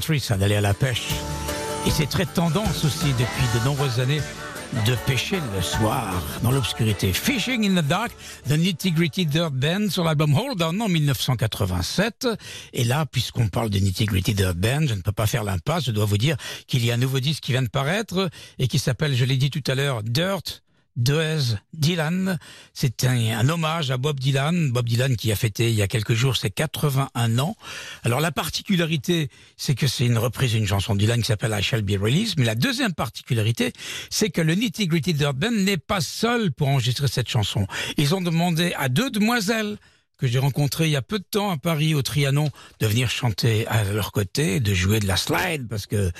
Ça 0.00 0.36
d'aller 0.36 0.56
à 0.56 0.60
la 0.60 0.74
pêche. 0.74 1.08
Et 1.86 1.90
c'est 1.90 2.06
très 2.06 2.26
tendance 2.26 2.84
aussi 2.84 3.12
depuis 3.12 3.58
de 3.58 3.64
nombreuses 3.64 4.00
années 4.00 4.20
de 4.86 4.94
pêcher 5.06 5.38
le 5.54 5.62
soir 5.62 6.12
dans 6.42 6.50
l'obscurité. 6.50 7.12
Fishing 7.12 7.64
in 7.64 7.80
the 7.80 7.86
Dark, 7.86 8.12
The 8.48 8.52
Nitty 8.52 8.92
Gritty 8.92 9.26
Dirt 9.26 9.52
Band 9.52 9.90
sur 9.90 10.04
l'album 10.04 10.34
Hold 10.34 10.62
On 10.62 10.80
en 10.80 10.88
1987. 10.88 12.28
Et 12.72 12.84
là, 12.84 13.06
puisqu'on 13.06 13.48
parle 13.48 13.70
de 13.70 13.78
Nitty 13.78 14.06
Gritty 14.06 14.34
Dirt 14.34 14.56
Band, 14.56 14.86
je 14.86 14.94
ne 14.94 15.00
peux 15.00 15.12
pas 15.12 15.26
faire 15.26 15.44
l'impasse. 15.44 15.84
Je 15.84 15.92
dois 15.92 16.04
vous 16.04 16.18
dire 16.18 16.36
qu'il 16.66 16.84
y 16.84 16.90
a 16.90 16.94
un 16.94 16.98
nouveau 16.98 17.20
disque 17.20 17.44
qui 17.44 17.52
vient 17.52 17.62
de 17.62 17.68
paraître 17.68 18.28
et 18.58 18.68
qui 18.68 18.78
s'appelle, 18.78 19.14
je 19.14 19.24
l'ai 19.24 19.36
dit 19.36 19.50
tout 19.50 19.64
à 19.66 19.74
l'heure, 19.74 20.02
Dirt 20.02 20.62
Does 20.96 21.58
Dylan. 21.72 22.38
C'est 22.72 23.04
un, 23.04 23.48
hommage 23.48 23.90
à 23.90 23.98
Bob 23.98 24.18
Dylan. 24.18 24.70
Bob 24.72 24.88
Dylan 24.88 25.16
qui 25.16 25.30
a 25.30 25.36
fêté 25.36 25.70
il 25.70 25.74
y 25.74 25.82
a 25.82 25.88
quelques 25.88 26.14
jours 26.14 26.36
ses 26.36 26.50
81 26.50 27.38
ans. 27.38 27.54
Alors 28.02 28.20
la 28.20 28.32
particularité, 28.32 29.28
c'est 29.56 29.74
que 29.74 29.86
c'est 29.86 30.06
une 30.06 30.18
reprise 30.18 30.52
d'une 30.52 30.66
chanson 30.66 30.94
de 30.94 31.00
Dylan 31.00 31.20
qui 31.20 31.26
s'appelle 31.26 31.54
I 31.58 31.62
Shall 31.62 31.82
Be 31.82 32.00
Released. 32.00 32.38
Mais 32.38 32.46
la 32.46 32.54
deuxième 32.54 32.94
particularité, 32.94 33.72
c'est 34.10 34.30
que 34.30 34.40
le 34.40 34.54
Nitty 34.54 34.86
Gritty 34.86 35.14
Dirt 35.14 35.34
Band 35.34 35.50
n'est 35.50 35.76
pas 35.76 36.00
seul 36.00 36.52
pour 36.52 36.68
enregistrer 36.68 37.08
cette 37.08 37.28
chanson. 37.28 37.66
Ils 37.96 38.14
ont 38.14 38.20
demandé 38.20 38.72
à 38.76 38.88
deux 38.88 39.10
demoiselles 39.10 39.76
que 40.18 40.26
j'ai 40.26 40.38
rencontrées 40.38 40.86
il 40.86 40.92
y 40.92 40.96
a 40.96 41.02
peu 41.02 41.18
de 41.18 41.24
temps 41.30 41.50
à 41.50 41.58
Paris, 41.58 41.94
au 41.94 42.02
Trianon, 42.02 42.50
de 42.80 42.86
venir 42.86 43.10
chanter 43.10 43.66
à 43.66 43.84
leur 43.84 44.12
côté, 44.12 44.60
de 44.60 44.72
jouer 44.72 44.98
de 44.98 45.06
la 45.06 45.16
slide, 45.16 45.68
parce 45.68 45.86
que 45.86 46.10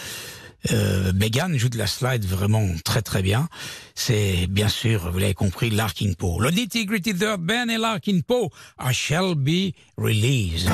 euh, 0.72 1.12
Megan 1.14 1.56
joue 1.56 1.68
de 1.68 1.78
la 1.78 1.86
slide 1.86 2.24
vraiment 2.24 2.66
très 2.84 3.02
très 3.02 3.22
bien. 3.22 3.48
C'est 3.94 4.46
bien 4.48 4.68
sûr, 4.68 5.10
vous 5.10 5.18
l'avez 5.18 5.34
compris, 5.34 5.70
Larkin 5.70 6.12
Poe. 6.18 6.40
Le 6.40 6.50
Nitty 6.50 6.86
Gritty 6.86 7.14
Dirt 7.14 7.38
Band 7.38 7.68
et 7.68 7.78
Larkin 7.78 8.20
Poe, 8.26 8.50
I 8.80 8.92
Shall 8.92 9.34
Be 9.34 9.72
Released. 9.96 10.68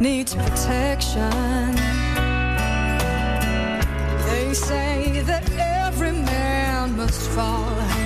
Needs 0.00 0.34
protection. 0.34 1.74
They 4.26 4.54
say 4.54 5.22
that 5.22 5.44
every 5.58 6.12
man 6.12 6.96
must 6.96 7.20
fall. 7.30 7.97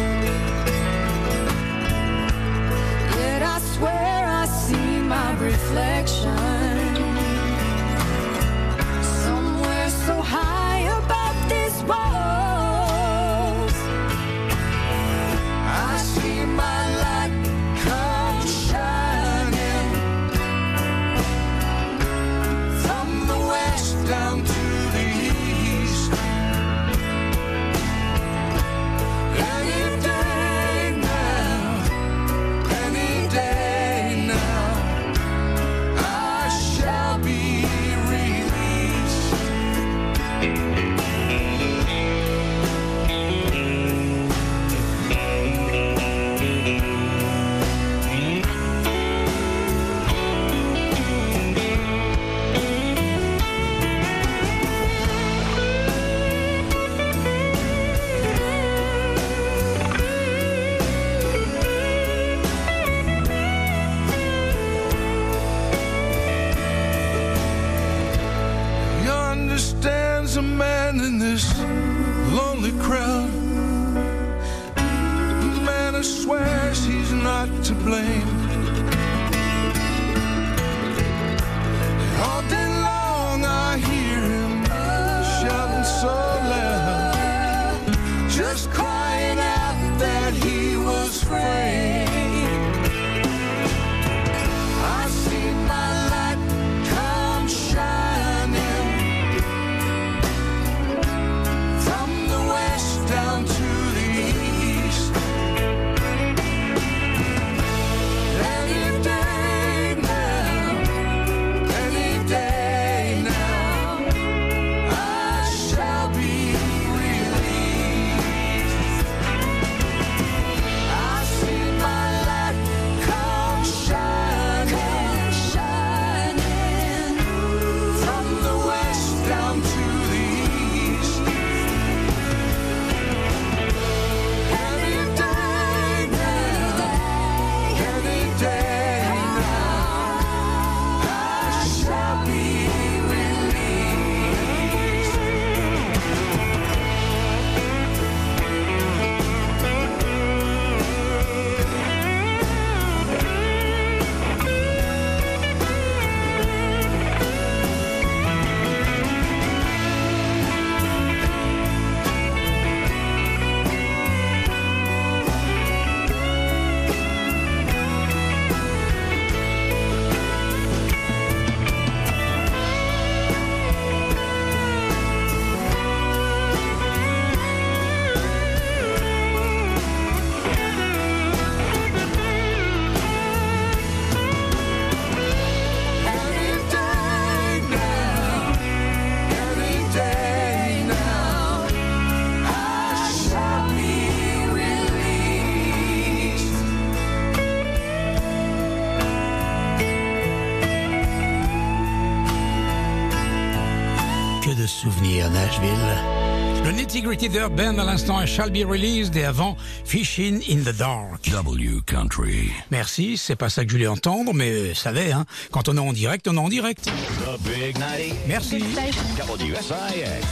Souvenirs, 205.22 205.30
Nashville. 205.30 206.22
Le 206.64 206.70
Nitty 206.70 207.02
Gritty 207.02 207.28
Dirt 207.28 207.50
Band 207.50 207.78
à 207.78 207.84
l'instant 207.84 208.24
Shall 208.24 208.50
Be 208.50 208.64
Released 208.64 209.16
et 209.16 209.24
avant 209.24 209.56
Fishing 209.84 210.42
in 210.48 210.62
the 210.62 210.76
Dark. 210.76 211.28
W 211.30 211.80
Country. 211.86 212.52
Merci, 212.70 213.16
c'est 213.16 213.34
pas 213.34 213.48
ça 213.48 213.64
que 213.64 213.70
je 213.70 213.76
voulais 213.76 213.88
entendre, 213.88 214.32
mais 214.32 214.50
euh, 214.50 214.74
savez, 214.74 215.10
hein, 215.10 215.24
quand 215.50 215.68
on 215.68 215.76
est 215.76 215.80
en 215.80 215.92
direct, 215.92 216.28
on 216.28 216.36
est 216.36 216.38
en 216.38 216.48
direct. 216.48 216.84
The 216.84 217.40
Big 217.42 217.76
90. 217.76 218.14
Merci. 218.28 218.58
WSIX. 218.60 220.22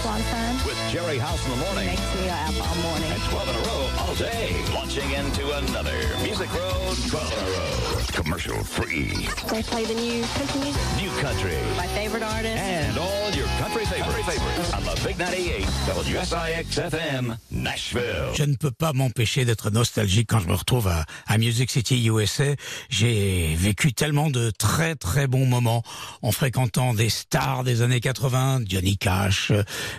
With 0.64 0.76
Jerry 0.92 1.18
House 1.18 1.44
in 1.46 1.50
the 1.50 1.64
morning. 1.64 1.98
And 3.11 3.22
12 3.31 3.48
in 3.48 3.55
a 3.55 3.59
row 3.66 3.90
all 3.98 4.14
day. 4.14 4.55
Launching 4.72 5.11
into 5.11 5.50
another 5.59 5.98
Music 6.22 6.48
Road 6.55 6.96
12 7.09 7.33
in 7.33 7.38
a 7.38 7.50
row. 7.50 7.90
Commercial 8.12 8.62
free. 8.62 9.29
They 9.50 9.62
play 9.62 9.85
the 9.85 9.94
new 9.94 10.22
country 10.22 10.61
music. 10.61 10.83
New 10.96 11.11
country. 11.20 11.57
My 11.76 11.87
favorite 11.88 12.22
artist. 12.22 12.57
And 12.57 12.98
all 12.98 13.31
your 13.31 13.48
country 13.72 13.85
favorites. 13.87 14.24
favorites. 14.24 14.74
On 14.74 14.83
the 14.83 15.06
Big 15.06 15.16
98. 15.16 15.66
WSIX 15.87 16.78
FM. 16.78 17.37
Nashville. 17.50 18.02
Je 18.35 18.44
ne 18.44 18.54
peux 18.54 18.70
pas 18.70 18.92
m'empêcher 18.92 19.44
d'être 19.44 19.70
nostalgique 19.70 20.28
quand 20.30 20.40
je 20.40 20.48
me 20.48 20.54
retrouve 20.54 20.88
à, 20.88 21.38
Music 21.38 21.70
City 21.70 22.06
USA. 22.06 22.54
J'ai 22.88 23.54
vécu 23.56 23.92
tellement 23.92 24.30
de 24.30 24.50
très 24.50 24.94
très 24.94 25.26
bons 25.26 25.46
moments 25.46 25.83
en 26.22 26.33
fréquentant 26.33 26.94
des 26.94 27.09
stars 27.09 27.64
des 27.64 27.83
années 27.83 28.00
80, 28.00 28.62
Johnny 28.68 28.98
Cash, 28.98 29.52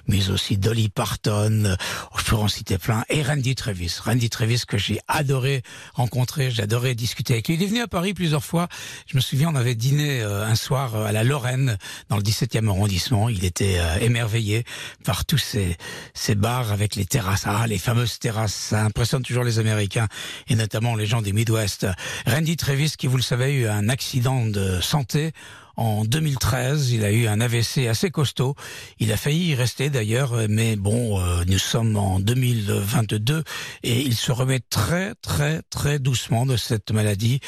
mais 0.07 0.29
aussi 0.29 0.57
Dolly 0.57 0.89
Parton, 0.89 1.75
je 2.17 2.23
pourrais 2.25 2.43
en 2.43 2.47
citer 2.47 2.77
plein, 2.77 3.03
et 3.09 3.23
Randy 3.23 3.55
Travis. 3.55 3.97
Randy 4.03 4.29
Travis 4.29 4.63
que 4.67 4.77
j'ai 4.77 4.99
adoré 5.07 5.63
rencontrer, 5.93 6.51
adoré 6.59 6.93
discuter 6.93 7.33
avec 7.33 7.47
lui. 7.47 7.55
Il 7.55 7.63
est 7.63 7.67
venu 7.67 7.81
à 7.81 7.87
Paris 7.87 8.13
plusieurs 8.13 8.43
fois. 8.43 8.67
Je 9.07 9.15
me 9.15 9.21
souviens, 9.21 9.49
on 9.49 9.55
avait 9.55 9.75
dîné 9.75 10.21
euh, 10.21 10.45
un 10.45 10.55
soir 10.55 10.95
euh, 10.95 11.05
à 11.05 11.11
la 11.11 11.23
Lorraine, 11.23 11.77
dans 12.09 12.17
le 12.17 12.23
17e 12.23 12.67
arrondissement. 12.67 13.29
Il 13.29 13.45
était 13.45 13.60
euh, 13.61 13.97
émerveillé 13.99 14.63
par 15.03 15.25
tous 15.25 15.37
ces, 15.37 15.77
ces 16.13 16.35
bars 16.35 16.71
avec 16.71 16.95
les 16.95 17.05
terrasses. 17.05 17.43
Ah, 17.45 17.65
les 17.67 17.77
fameuses 17.77 18.19
terrasses, 18.19 18.53
ça 18.53 18.83
impressionne 18.83 19.23
toujours 19.23 19.43
les 19.43 19.59
Américains, 19.59 20.07
et 20.47 20.55
notamment 20.55 20.95
les 20.95 21.05
gens 21.05 21.21
des 21.21 21.33
Midwest. 21.33 21.87
Randy 22.25 22.57
Travis, 22.57 22.93
qui, 22.97 23.07
vous 23.07 23.17
le 23.17 23.23
savez, 23.23 23.43
a 23.43 23.49
eu 23.49 23.67
un 23.67 23.89
accident 23.89 24.45
de 24.45 24.79
santé 24.81 25.31
en 25.77 26.03
2013, 26.05 26.91
il 26.91 27.05
a 27.05 27.11
eu 27.11 27.27
un 27.27 27.41
AVC 27.41 27.87
assez 27.89 28.11
costaud. 28.11 28.55
Il 28.99 29.11
a 29.11 29.17
failli 29.17 29.49
y 29.49 29.55
rester 29.55 29.89
d'ailleurs, 29.89 30.33
mais 30.49 30.75
bon, 30.75 31.19
euh, 31.19 31.43
nous 31.47 31.57
sommes 31.57 31.95
en 31.97 32.19
2022 32.19 33.43
et 33.83 34.01
il 34.01 34.15
se 34.15 34.31
remet 34.31 34.59
très 34.59 35.15
très 35.21 35.61
très 35.69 35.99
doucement 35.99 36.45
de 36.45 36.57
cette 36.57 36.91
maladie. 36.91 37.39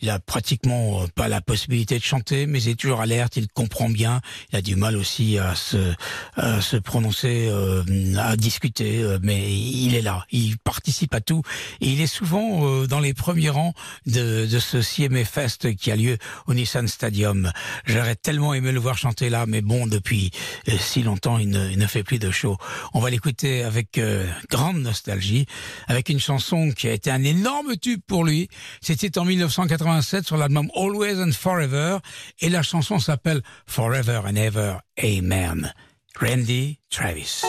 Il 0.00 0.10
a 0.10 0.18
pratiquement 0.18 1.02
euh, 1.02 1.06
pas 1.14 1.28
la 1.28 1.40
possibilité 1.40 1.98
de 1.98 2.04
chanter, 2.04 2.46
mais 2.46 2.62
il 2.62 2.70
est 2.70 2.80
toujours 2.80 3.00
alerte, 3.00 3.36
il 3.36 3.48
comprend 3.48 3.88
bien. 3.88 4.20
Il 4.52 4.56
a 4.56 4.62
du 4.62 4.76
mal 4.76 4.96
aussi 4.96 5.38
à 5.38 5.54
se, 5.54 5.94
à 6.36 6.60
se 6.60 6.76
prononcer, 6.76 7.48
euh, 7.50 7.82
à 8.18 8.36
discuter, 8.36 9.04
mais 9.22 9.52
il 9.52 9.94
est 9.94 10.02
là, 10.02 10.24
il 10.30 10.58
participe 10.58 11.14
à 11.14 11.20
tout 11.20 11.42
il 11.80 12.00
est 12.00 12.06
souvent 12.06 12.86
dans 12.86 13.00
les 13.00 13.14
premiers 13.14 13.50
rangs 13.50 13.74
de, 14.06 14.46
de 14.46 14.58
ce 14.58 14.78
CMA 14.78 15.24
Fest 15.24 15.74
qui 15.76 15.90
a 15.90 15.96
lieu 15.96 16.18
au 16.46 16.54
Nissan 16.54 16.86
Stadium. 16.86 17.50
J'aurais 17.84 18.16
tellement 18.16 18.54
aimé 18.54 18.72
le 18.72 18.80
voir 18.80 18.98
chanter 18.98 19.30
là, 19.30 19.46
mais 19.46 19.60
bon, 19.62 19.86
depuis 19.86 20.30
euh, 20.68 20.72
si 20.78 21.02
longtemps, 21.02 21.38
il 21.38 21.50
ne, 21.50 21.86
fait 21.86 22.02
plus 22.02 22.18
de 22.18 22.30
show. 22.30 22.56
On 22.94 23.00
va 23.00 23.10
l'écouter 23.10 23.62
avec 23.62 23.98
euh, 23.98 24.26
grande 24.50 24.80
nostalgie, 24.80 25.46
avec 25.88 26.08
une 26.08 26.20
chanson 26.20 26.70
qui 26.70 26.88
a 26.88 26.92
été 26.92 27.10
un 27.10 27.24
énorme 27.24 27.76
tube 27.76 28.00
pour 28.06 28.24
lui. 28.24 28.48
C'était 28.80 29.18
en 29.18 29.24
1987 29.24 30.26
sur 30.26 30.36
l'album 30.36 30.70
Always 30.74 31.20
and 31.22 31.32
Forever, 31.32 31.98
et 32.40 32.48
la 32.48 32.62
chanson 32.62 32.98
s'appelle 32.98 33.42
Forever 33.66 34.22
and 34.26 34.36
Ever, 34.36 34.76
Amen. 35.02 35.72
Randy 36.20 36.78
Travis. 36.90 37.44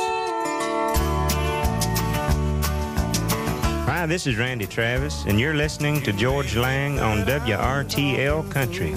Hi, 3.85 4.05
this 4.07 4.25
is 4.25 4.37
Randy 4.37 4.65
Travis, 4.65 5.25
and 5.25 5.39
you're 5.39 5.53
listening 5.53 6.01
to 6.01 6.13
George 6.13 6.55
Lang 6.55 6.99
on 6.99 7.25
WRTL 7.25 8.49
Country. 8.49 8.93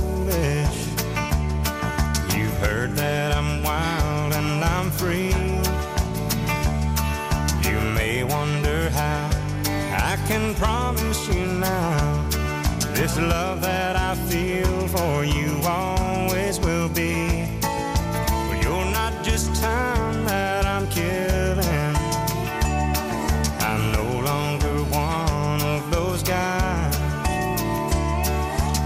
Heard 2.65 2.93
that 2.97 3.37
I'm 3.37 3.63
wild 3.63 4.33
and 4.33 4.65
I'm 4.65 4.91
free. 4.91 5.35
You 7.69 7.79
may 7.93 8.25
wonder 8.25 8.89
how 8.91 9.31
I 10.11 10.17
can 10.27 10.55
promise 10.55 11.29
you 11.29 11.47
now 11.47 12.25
this 12.95 13.19
love 13.19 13.61
that 13.61 13.97
I 13.97 14.15
feel 14.31 14.89
for 14.89 15.25
you 15.25 15.61
always 15.67 16.59
will 16.61 16.89
be. 16.89 17.45
But 17.61 18.63
you're 18.63 18.91
not 18.93 19.13
just 19.23 19.55
time 19.61 20.25
that 20.25 20.65
I'm 20.65 20.87
killing. 20.89 21.97
I'm 23.61 23.93
no 23.93 24.21
longer 24.21 24.75
one 24.85 25.61
of 25.61 25.91
those 25.91 26.23
guys. 26.23 26.97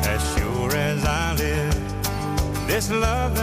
As 0.05 0.21
sure 0.35 0.75
as 0.75 1.05
I 1.05 1.35
live, 1.35 2.67
this 2.67 2.91
love 2.91 3.37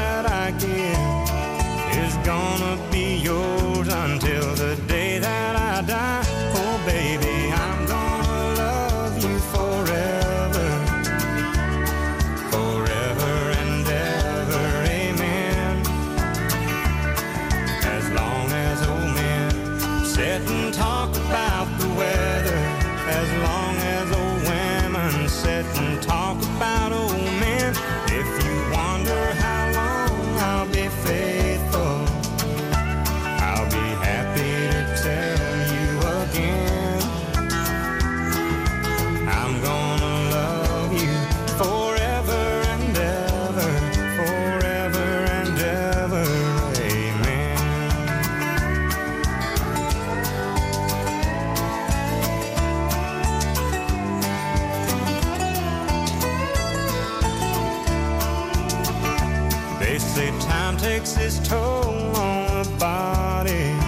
say 60.16 60.32
time 60.40 60.78
takes 60.78 61.18
its 61.18 61.46
toll 61.46 62.16
on 62.16 62.64
the 62.64 62.70
body, 62.80 63.85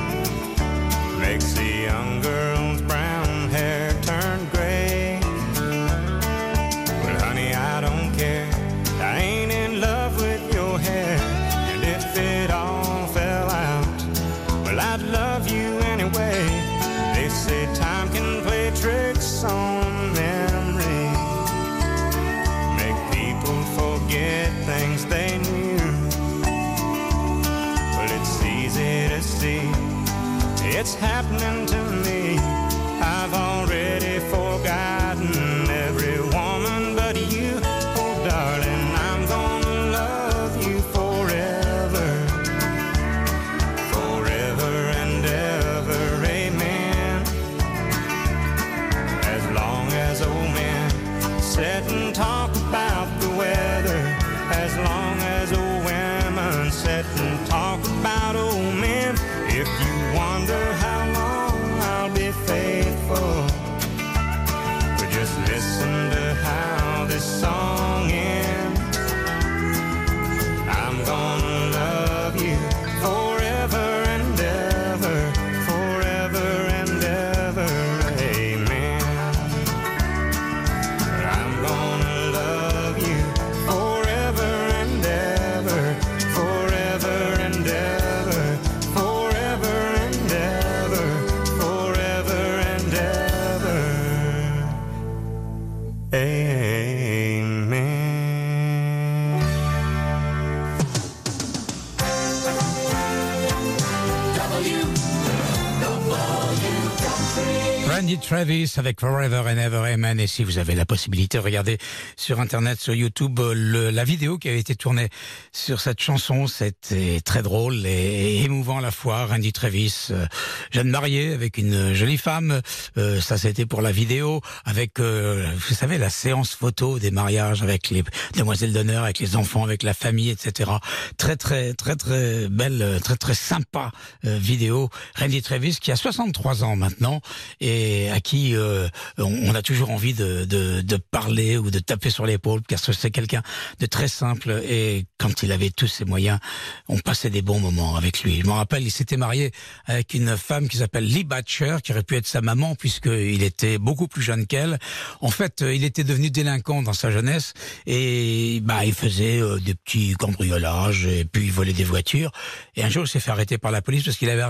Randy 107.98 108.20
Travis 108.20 108.74
avec 108.78 109.00
Forever 109.00 109.42
and 109.48 109.58
Ever 109.58 109.92
Amen. 109.92 110.20
Et 110.20 110.28
si 110.28 110.44
vous 110.44 110.60
avez 110.60 110.76
la 110.76 110.86
possibilité, 110.86 111.40
regardez 111.40 111.80
sur 112.16 112.40
Internet, 112.40 112.80
sur 112.80 112.94
YouTube, 112.94 113.40
le, 113.40 113.90
la 113.90 114.04
vidéo 114.04 114.38
qui 114.38 114.50
avait 114.50 114.60
été 114.60 114.76
tournée 114.76 115.10
sur 115.52 115.82
cette 115.82 116.00
chanson. 116.00 116.46
C'était 116.46 117.22
très 117.22 117.42
drôle 117.42 117.88
et 117.88 118.44
émouvant 118.44 118.78
à 118.78 118.82
la 118.82 118.92
fois. 118.92 119.26
Randy 119.26 119.52
Travis, 119.52 120.10
euh, 120.12 120.28
jeune 120.70 120.90
marié 120.90 121.34
avec 121.34 121.58
une 121.58 121.96
jolie 121.96 122.20
femme. 122.20 122.62
Euh, 123.00 123.20
ça, 123.20 123.40
c'était 123.40 123.66
pour 123.66 123.82
la 123.82 123.92
vidéo. 123.92 124.42
Avec, 124.66 125.00
euh, 125.00 125.52
vous 125.56 125.74
savez, 125.74 125.98
la 125.98 126.12
séance 126.12 126.54
photo 126.54 127.00
des 127.00 127.10
mariages 127.10 127.64
avec 127.64 127.90
les 127.90 128.04
demoiselles 128.36 128.74
d'honneur, 128.74 129.06
avec 129.06 129.18
les 129.18 129.36
enfants, 129.36 129.64
avec 129.64 129.82
la 129.82 129.96
famille, 129.96 130.30
etc. 130.30 130.70
Très, 131.18 131.36
très, 131.36 131.74
très, 131.74 131.96
très 131.96 132.48
belle, 132.48 133.00
très, 133.04 133.16
très 133.16 133.34
sympa 133.34 133.92
euh, 134.26 134.38
vidéo. 134.38 134.92
Randy 135.16 135.42
Travis 135.42 135.78
qui 135.82 135.92
a 135.92 135.96
63 135.96 136.64
ans 136.64 136.76
maintenant 136.76 137.22
et 137.60 137.87
à 138.12 138.20
qui 138.20 138.56
euh, 138.56 138.88
on, 139.18 139.54
a 139.56 139.62
toujours 139.62 139.92
envie 139.92 140.14
de, 140.14 140.46
de, 140.46 140.98
parler 140.98 141.58
ou 141.58 141.72
de 141.72 141.80
taper 141.80 142.10
sur 142.10 142.26
l'épaule 142.26 142.62
que 142.62 142.76
c'est 142.78 143.12
quelqu'un 143.12 143.42
de 143.80 143.86
très 143.86 144.08
simple 144.08 144.62
et 144.68 145.06
quand 145.18 145.44
il 145.44 145.52
avait 145.52 145.70
tous 145.70 145.88
ses 145.88 146.06
moyens, 146.06 146.40
on 146.88 146.98
passait 146.98 147.30
des 147.30 147.42
bons 147.42 147.60
moments 147.60 147.96
avec 147.96 148.24
lui. 148.24 148.42
Je 148.42 148.48
me 148.48 148.52
rappelle, 148.52 148.84
il 148.84 148.92
s'était 148.92 149.18
marié 149.18 149.52
avec 149.86 150.14
une 150.14 150.38
femme 150.38 150.68
qui 150.68 150.78
s'appelle 150.78 151.06
Lee 151.06 151.24
Batcher, 151.24 151.78
qui 151.84 151.92
aurait 151.92 152.04
pu 152.04 152.16
être 152.16 152.28
sa 152.28 152.42
maman 152.42 152.76
puisqu'il 152.76 153.44
était 153.44 153.78
beaucoup 153.78 154.08
plus 154.08 154.22
jeune 154.22 154.48
qu'elle. 154.48 154.80
En 155.22 155.30
fait, 155.30 155.62
euh, 155.62 155.74
il 155.74 155.84
était 155.84 156.04
devenu 156.04 156.30
délinquant 156.30 156.82
dans 156.82 156.94
sa 156.94 157.12
jeunesse 157.12 157.54
et 157.86 158.60
bah 158.64 158.86
il 158.86 158.94
faisait 158.94 159.42
euh, 159.42 159.60
des 159.60 159.76
petits 159.76 160.14
cambriolages 160.14 161.06
et 161.06 161.26
puis 161.26 161.46
il 161.46 161.52
volait 161.52 161.74
des 161.74 161.84
voitures. 161.84 162.32
Et 162.76 162.84
un 162.84 162.90
jour, 162.90 163.04
il 163.06 163.08
s'est 163.08 163.20
fait 163.20 163.32
arrêter 163.32 163.58
par 163.58 163.72
la 163.72 163.82
police 163.82 164.04
parce 164.04 164.18
qu'il 164.18 164.30
avait 164.30 164.42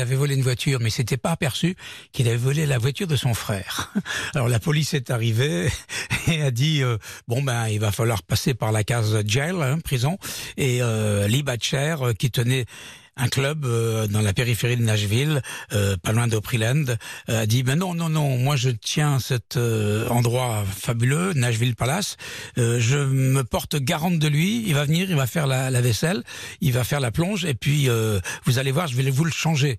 avait 0.00 0.14
volé 0.14 0.34
une 0.34 0.42
voiture, 0.42 0.80
mais 0.80 0.88
il 0.88 0.92
s'était 0.92 1.16
pas 1.16 1.30
aperçu 1.30 1.76
qu'il 2.12 2.28
avait 2.28 2.36
volé 2.36 2.66
la 2.66 2.78
voiture 2.80 3.06
de 3.06 3.16
son 3.16 3.34
frère. 3.34 3.92
Alors 4.34 4.48
la 4.48 4.58
police 4.58 4.94
est 4.94 5.10
arrivée 5.10 5.68
et 6.28 6.42
a 6.42 6.50
dit 6.50 6.82
euh, 6.82 6.98
bon 7.28 7.42
ben 7.42 7.68
il 7.68 7.80
va 7.80 7.92
falloir 7.92 8.22
passer 8.22 8.54
par 8.54 8.72
la 8.72 8.84
case 8.84 9.22
jail, 9.26 9.56
hein, 9.60 9.78
prison. 9.78 10.18
Et 10.56 10.82
euh, 10.82 11.28
Lee 11.28 11.42
Batcher, 11.42 11.96
euh, 12.00 12.12
qui 12.12 12.30
tenait 12.30 12.66
un 13.20 13.28
club 13.28 13.64
euh, 13.64 14.06
dans 14.06 14.22
la 14.22 14.32
périphérie 14.32 14.76
de 14.76 14.82
Nashville, 14.82 15.42
euh, 15.72 15.96
pas 15.96 16.12
loin 16.12 16.26
d'Opryland, 16.26 16.84
euh, 17.28 17.42
a 17.42 17.46
dit 17.46 17.62
ben 17.62 17.78
non 17.78 17.94
non 17.94 18.08
non, 18.08 18.38
moi 18.38 18.56
je 18.56 18.70
tiens 18.70 19.18
cet 19.18 19.56
endroit 20.08 20.64
fabuleux, 20.64 21.32
Nashville 21.34 21.76
Palace, 21.76 22.16
je 22.56 22.96
me 22.96 23.42
porte 23.44 23.76
garante 23.76 24.18
de 24.18 24.28
lui, 24.28 24.64
il 24.66 24.74
va 24.74 24.84
venir, 24.84 25.10
il 25.10 25.16
va 25.16 25.26
faire 25.26 25.46
la, 25.46 25.70
la 25.70 25.80
vaisselle, 25.80 26.22
il 26.60 26.72
va 26.72 26.84
faire 26.84 27.00
la 27.00 27.10
plonge 27.10 27.44
et 27.44 27.54
puis 27.54 27.88
vous 28.46 28.58
allez 28.58 28.72
voir, 28.72 28.86
je 28.86 28.96
vais 28.96 29.10
vous 29.10 29.24
le 29.24 29.32
changer. 29.32 29.78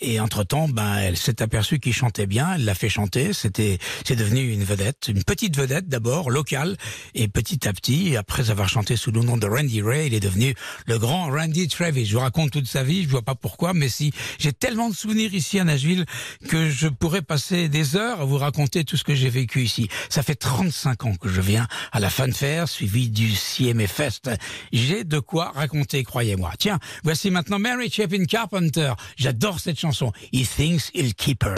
Et 0.00 0.20
entre-temps, 0.20 0.68
ben, 0.68 0.96
elle 0.98 1.16
s'est 1.16 1.42
aperçue 1.42 1.80
qu'il 1.80 1.92
chantait 1.92 2.28
bien, 2.28 2.54
elle 2.54 2.64
l'a 2.64 2.76
fait 2.76 2.88
chanter, 2.88 3.32
c'était, 3.32 3.78
c'est 4.06 4.14
devenu 4.14 4.52
une 4.52 4.62
vedette, 4.62 5.08
une 5.08 5.24
petite 5.24 5.56
vedette 5.56 5.88
d'abord, 5.88 6.30
locale, 6.30 6.76
et 7.16 7.26
petit 7.26 7.66
à 7.66 7.72
petit, 7.72 8.16
après 8.16 8.50
avoir 8.50 8.68
chanté 8.68 8.94
sous 8.94 9.10
le 9.10 9.22
nom 9.22 9.36
de 9.36 9.48
Randy 9.48 9.82
Ray, 9.82 10.06
il 10.06 10.14
est 10.14 10.20
devenu 10.20 10.54
le 10.86 11.00
grand 11.00 11.26
Randy 11.26 11.66
Travis. 11.66 12.06
Je 12.06 12.14
vous 12.14 12.20
raconte 12.20 12.52
toute 12.52 12.68
sa 12.68 12.84
vie, 12.84 13.02
je 13.02 13.08
vois 13.08 13.22
pas 13.22 13.34
pourquoi, 13.34 13.74
mais 13.74 13.88
si, 13.88 14.12
j'ai 14.38 14.52
tellement 14.52 14.88
de 14.88 14.94
souvenirs 14.94 15.34
ici 15.34 15.58
à 15.58 15.64
Nashville 15.64 16.06
que 16.48 16.70
je 16.70 16.86
pourrais 16.86 17.22
passer 17.22 17.68
des 17.68 17.96
heures 17.96 18.20
à 18.20 18.24
vous 18.24 18.38
raconter 18.38 18.84
tout 18.84 18.96
ce 18.96 19.02
que 19.02 19.16
j'ai 19.16 19.30
vécu 19.30 19.64
ici. 19.64 19.88
Ça 20.10 20.22
fait 20.22 20.36
35 20.36 21.06
ans 21.06 21.14
que 21.16 21.28
je 21.28 21.40
viens 21.40 21.66
à 21.90 21.98
la 21.98 22.08
Funfair, 22.08 22.68
suivi 22.68 23.10
du 23.10 23.32
CMA 23.32 23.88
Fest. 23.88 24.30
J'ai 24.72 25.02
de 25.02 25.18
quoi 25.18 25.50
raconter, 25.56 26.04
croyez-moi. 26.04 26.52
Tiens, 26.56 26.78
voici 27.02 27.32
maintenant 27.32 27.58
Mary 27.58 27.90
Chapin 27.90 28.24
Carpenter. 28.26 28.92
J'adore 29.16 29.58
cette 29.58 29.80
chanson. 29.80 29.87
He 30.32 30.44
thinks 30.44 30.90
he'll 30.94 31.12
keep 31.16 31.42
her. 31.42 31.54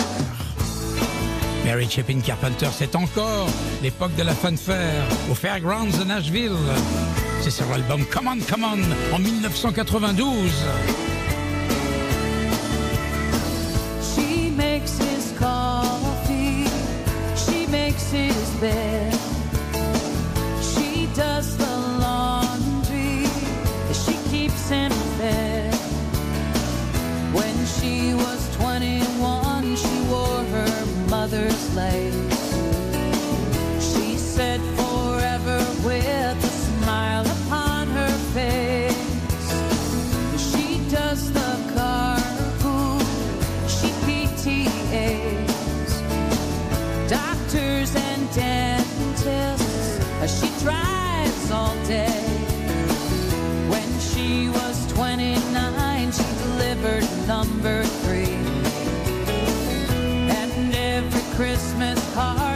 Mary 1.65 1.89
Chapin 1.89 2.21
Carpenter, 2.21 2.69
c'est 2.73 2.95
encore 2.95 3.49
l'époque 3.83 4.15
de 4.17 4.23
la 4.23 4.35
fanfare 4.35 5.05
au 5.31 5.35
Fairgrounds 5.35 5.99
de 5.99 6.05
Nashville. 6.05 6.57
C'est 7.43 7.51
sur 7.51 7.67
l'album 7.71 8.05
Come 8.07 8.29
On, 8.29 8.39
Come 8.41 8.65
On 8.65 9.15
en 9.15 9.19
1992. 9.19 10.51
She 14.01 14.51
makes 14.57 14.99
his 14.99 15.33
coffee. 15.39 16.67
She 17.37 17.67
makes 17.71 18.11
his 18.13 18.51
bed. 18.61 18.90
She 33.81 34.17
said 34.17 34.61
forever 34.77 35.59
with 35.83 36.45
a 36.45 36.53
smile 36.67 37.27
upon 37.27 37.89
her 37.89 38.15
face. 38.35 39.49
She 40.49 40.81
does 40.91 41.33
the 41.33 41.53
carpool. 41.75 43.01
She 43.67 43.89
PTAs. 44.05 45.93
Doctors 47.09 47.97
and 47.97 48.23
dentists. 48.35 49.81
She 50.39 50.49
drives 50.63 51.51
all 51.51 51.77
day. 51.87 52.23
When 53.73 53.91
she 54.11 54.49
was 54.51 54.87
29, 54.93 56.13
she 56.13 56.25
delivered 56.45 57.07
number 57.27 57.83
three. 58.05 58.30
Christmas 61.41 61.99
party. 62.15 62.50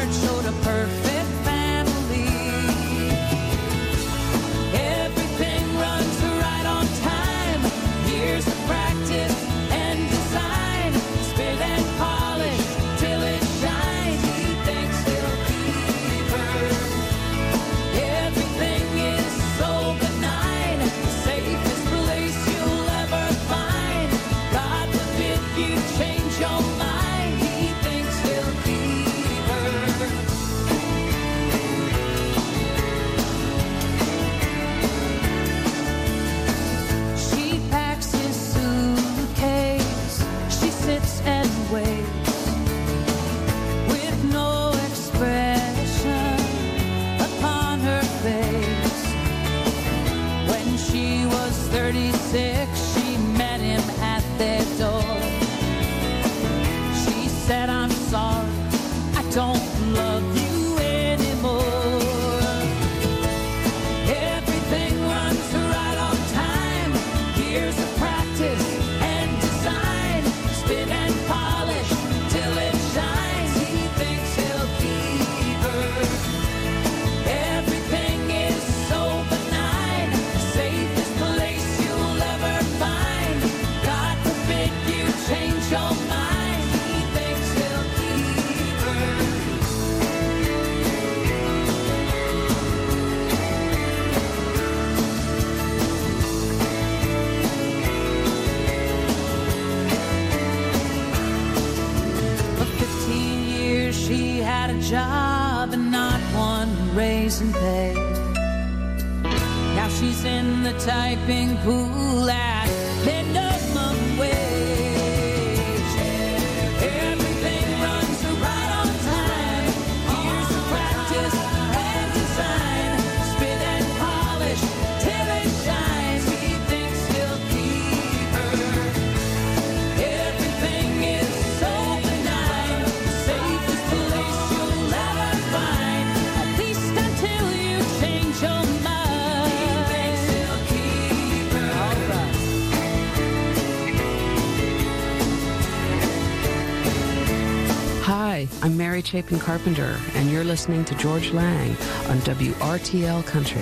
Chapin 149.04 149.38
Carpenter, 149.38 149.98
and 150.14 150.30
you're 150.30 150.44
listening 150.44 150.84
to 150.86 150.94
George 150.94 151.30
Lang 151.32 151.70
on 152.08 152.18
WRTL 152.20 153.24
Country. 153.26 153.60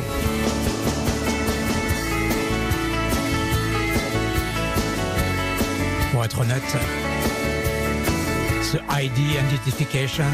Pour 6.13 6.25
être 6.25 6.41
honnête, 6.41 7.12
ce 8.73 8.79
ID 8.79 9.19
Identification, 9.19 10.25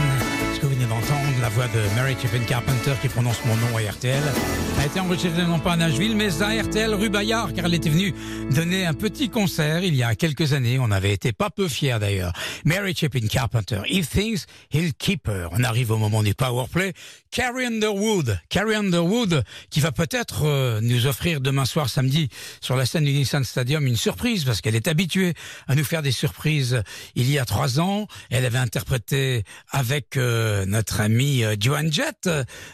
ce 0.55 0.61
que 0.61 0.67
vous 0.67 0.75
venez 0.75 0.87
d'entendre, 0.87 1.41
la 1.41 1.49
voix 1.49 1.67
de 1.67 1.95
Mary 1.97 2.17
Chapin 2.23 2.45
Carpenter 2.45 2.93
qui 3.03 3.09
prononce 3.09 3.45
mon 3.45 3.57
nom 3.57 3.77
à 3.77 3.91
RTL, 3.91 4.23
a 4.79 4.87
été 4.87 5.01
enregistrée 5.01 5.43
non 5.45 5.59
pas 5.59 5.73
à 5.73 5.77
Nashville, 5.77 6.15
mais 6.15 6.41
à 6.41 6.63
RTL 6.63 6.95
rue 6.95 7.09
Bayard, 7.09 7.53
car 7.53 7.67
elle 7.67 7.75
était 7.75 7.89
venue 7.89 8.15
donner 8.53 8.87
un 8.87 8.95
petit 8.95 9.29
concert 9.29 9.83
il 9.83 9.97
y 9.97 10.05
a 10.05 10.15
quelques 10.15 10.53
années. 10.53 10.79
On 10.79 10.93
avait 10.93 11.13
été 11.13 11.33
pas 11.33 11.51
peu 11.51 11.67
fiers 11.67 11.99
d'ailleurs. 11.99 12.33
Mary 12.65 12.95
Chapin 12.95 13.27
Carpenter, 13.27 13.81
He 13.87 14.07
Thinks 14.07 14.47
He'll 14.73 14.95
Keep 14.95 15.27
Her. 15.27 15.49
On 15.51 15.65
arrive 15.65 15.91
au 15.91 15.97
moment 15.97 16.23
du 16.23 16.35
power 16.35 16.67
play. 16.71 16.93
Carrie 17.31 17.67
Underwood, 17.67 18.39
Carrie 18.49 18.77
Underwood, 18.77 19.45
qui 19.71 19.81
va 19.81 19.93
peut-être 19.93 20.45
euh, 20.45 20.81
nous 20.81 21.07
offrir 21.07 21.41
demain 21.41 21.65
soir, 21.65 21.89
samedi, 21.91 22.29
sur 22.61 22.77
la 22.77 22.87
scène 22.87 23.05
du 23.05 23.13
Nissan 23.13 23.45
Stadium, 23.45 23.87
une 23.87 23.97
surprise, 23.97 24.45
parce 24.45 24.61
qu'elle 24.61 24.77
est 24.77 24.89
habituée 24.89 25.35
à 25.67 25.75
nous 25.75 25.85
faire 25.85 26.03
des 26.03 26.13
surprises 26.13 26.83
il 27.17 27.31
y 27.31 27.39
a 27.39 27.45
trois 27.45 27.81
ans. 27.81 28.07
Elle 28.31 28.45
avait 28.45 28.59
interprété 28.59 29.45
avec 29.71 30.17
euh, 30.17 30.67
notre 30.67 31.01
ami 31.01 31.45
euh, 31.45 31.57
Joan 31.59 31.93
Jett, 31.93 32.29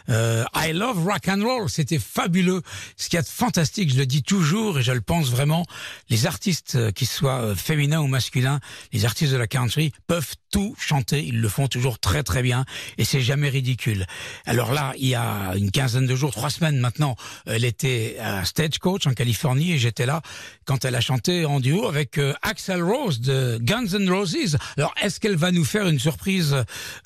euh, 0.09 0.43
I 0.55 0.73
Love 0.73 1.05
Rock 1.05 1.27
and 1.27 1.43
Roll. 1.43 1.69
C'était 1.69 1.99
fabuleux. 1.99 2.61
Ce 2.97 3.09
qui 3.09 3.17
est 3.17 3.27
fantastique, 3.27 3.91
je 3.93 3.97
le 3.97 4.05
dis 4.05 4.23
toujours 4.23 4.79
et 4.79 4.83
je 4.83 4.91
le 4.91 5.01
pense 5.01 5.29
vraiment, 5.29 5.65
les 6.09 6.25
artistes, 6.25 6.75
euh, 6.75 6.91
qu'ils 6.91 7.07
soient 7.07 7.41
euh, 7.41 7.55
féminins 7.55 8.01
ou 8.01 8.07
masculins, 8.07 8.59
les 8.91 9.05
artistes 9.05 9.31
de 9.31 9.37
la 9.37 9.47
country 9.47 9.91
peuvent 10.07 10.35
tout 10.51 10.75
chanter. 10.77 11.23
Ils 11.23 11.41
le 11.41 11.49
font 11.49 11.67
toujours 11.67 11.99
très 11.99 12.23
très 12.23 12.41
bien 12.41 12.65
et 12.97 13.05
c'est 13.05 13.21
jamais 13.21 13.49
ridicule. 13.49 14.05
Alors 14.45 14.73
là, 14.73 14.93
il 14.97 15.07
y 15.07 15.15
a 15.15 15.53
une 15.55 15.71
quinzaine 15.71 16.07
de 16.07 16.15
jours, 16.15 16.31
trois 16.31 16.49
semaines 16.49 16.79
maintenant, 16.79 17.15
elle 17.45 17.65
était 17.65 18.17
à 18.19 18.45
Stagecoach 18.45 19.07
en 19.07 19.13
Californie 19.13 19.73
et 19.73 19.77
j'étais 19.77 20.05
là 20.05 20.21
quand 20.65 20.85
elle 20.85 20.95
a 20.95 21.01
chanté 21.01 21.45
en 21.45 21.59
duo 21.59 21.87
avec 21.87 22.17
euh, 22.17 22.33
Axel 22.41 22.81
Rose 22.83 23.19
de 23.21 23.57
Guns 23.61 23.87
N' 23.93 24.09
Roses. 24.09 24.57
Alors 24.77 24.93
est-ce 25.01 25.19
qu'elle 25.19 25.35
va 25.35 25.44
nous 25.51 25.65
faire 25.65 25.87
une 25.87 25.99
surprise 25.99 26.55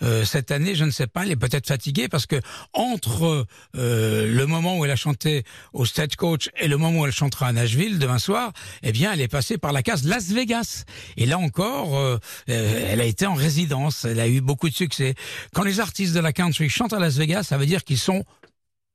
euh, 0.02 0.26
cette 0.26 0.52
année 0.52 0.76
Je 0.76 0.86
ne 0.86 0.92
sais 0.92 1.08
pas. 1.08 1.24
Elle 1.24 1.32
est 1.32 1.36
peut-être 1.36 1.68
fatiguée 1.68 2.08
parce 2.08 2.26
que 2.26 2.40
entre 2.74 3.46
euh, 3.76 4.34
le 4.34 4.46
moment 4.46 4.78
où 4.78 4.86
elle 4.86 4.92
a 4.92 4.96
chanté 4.96 5.44
au 5.74 5.86
Stagecoach 5.86 6.50
et 6.58 6.68
le 6.68 6.78
moment 6.78 7.02
où 7.02 7.06
elle 7.06 7.12
chantera 7.12 7.48
à 7.48 7.52
Nashville 7.52 8.00
demain 8.00 8.20
soir, 8.20 8.52
eh 8.84 8.92
bien, 8.92 9.14
elle 9.14 9.22
est 9.22 9.28
passée 9.28 9.58
par 9.58 9.72
la 9.72 9.84
case 9.84 10.06
Las 10.06 10.30
Vegas. 10.30 10.86
Et 11.18 11.26
là 11.26 11.38
encore, 11.38 11.98
euh, 11.98 12.18
elle 12.48 13.02
a 13.02 13.06
été 13.06 13.26
en 13.26 13.34
résidence. 13.34 14.06
Elle 14.06 14.20
a 14.20 14.28
eu 14.28 14.42
beaucoup 14.42 14.70
de 14.70 14.76
succès. 14.76 15.16
Quand 15.54 15.64
les 15.64 15.80
artistes 15.80 16.14
de 16.14 16.20
la 16.20 16.34
country 16.34 16.70
chantent 16.70 16.94
à 16.94 17.00
Las 17.00 17.18
Vegas, 17.18 17.44
ça 17.44 17.58
veut 17.58 17.66
dire 17.66 17.84
qu'ils 17.84 17.98
sont 17.98 18.24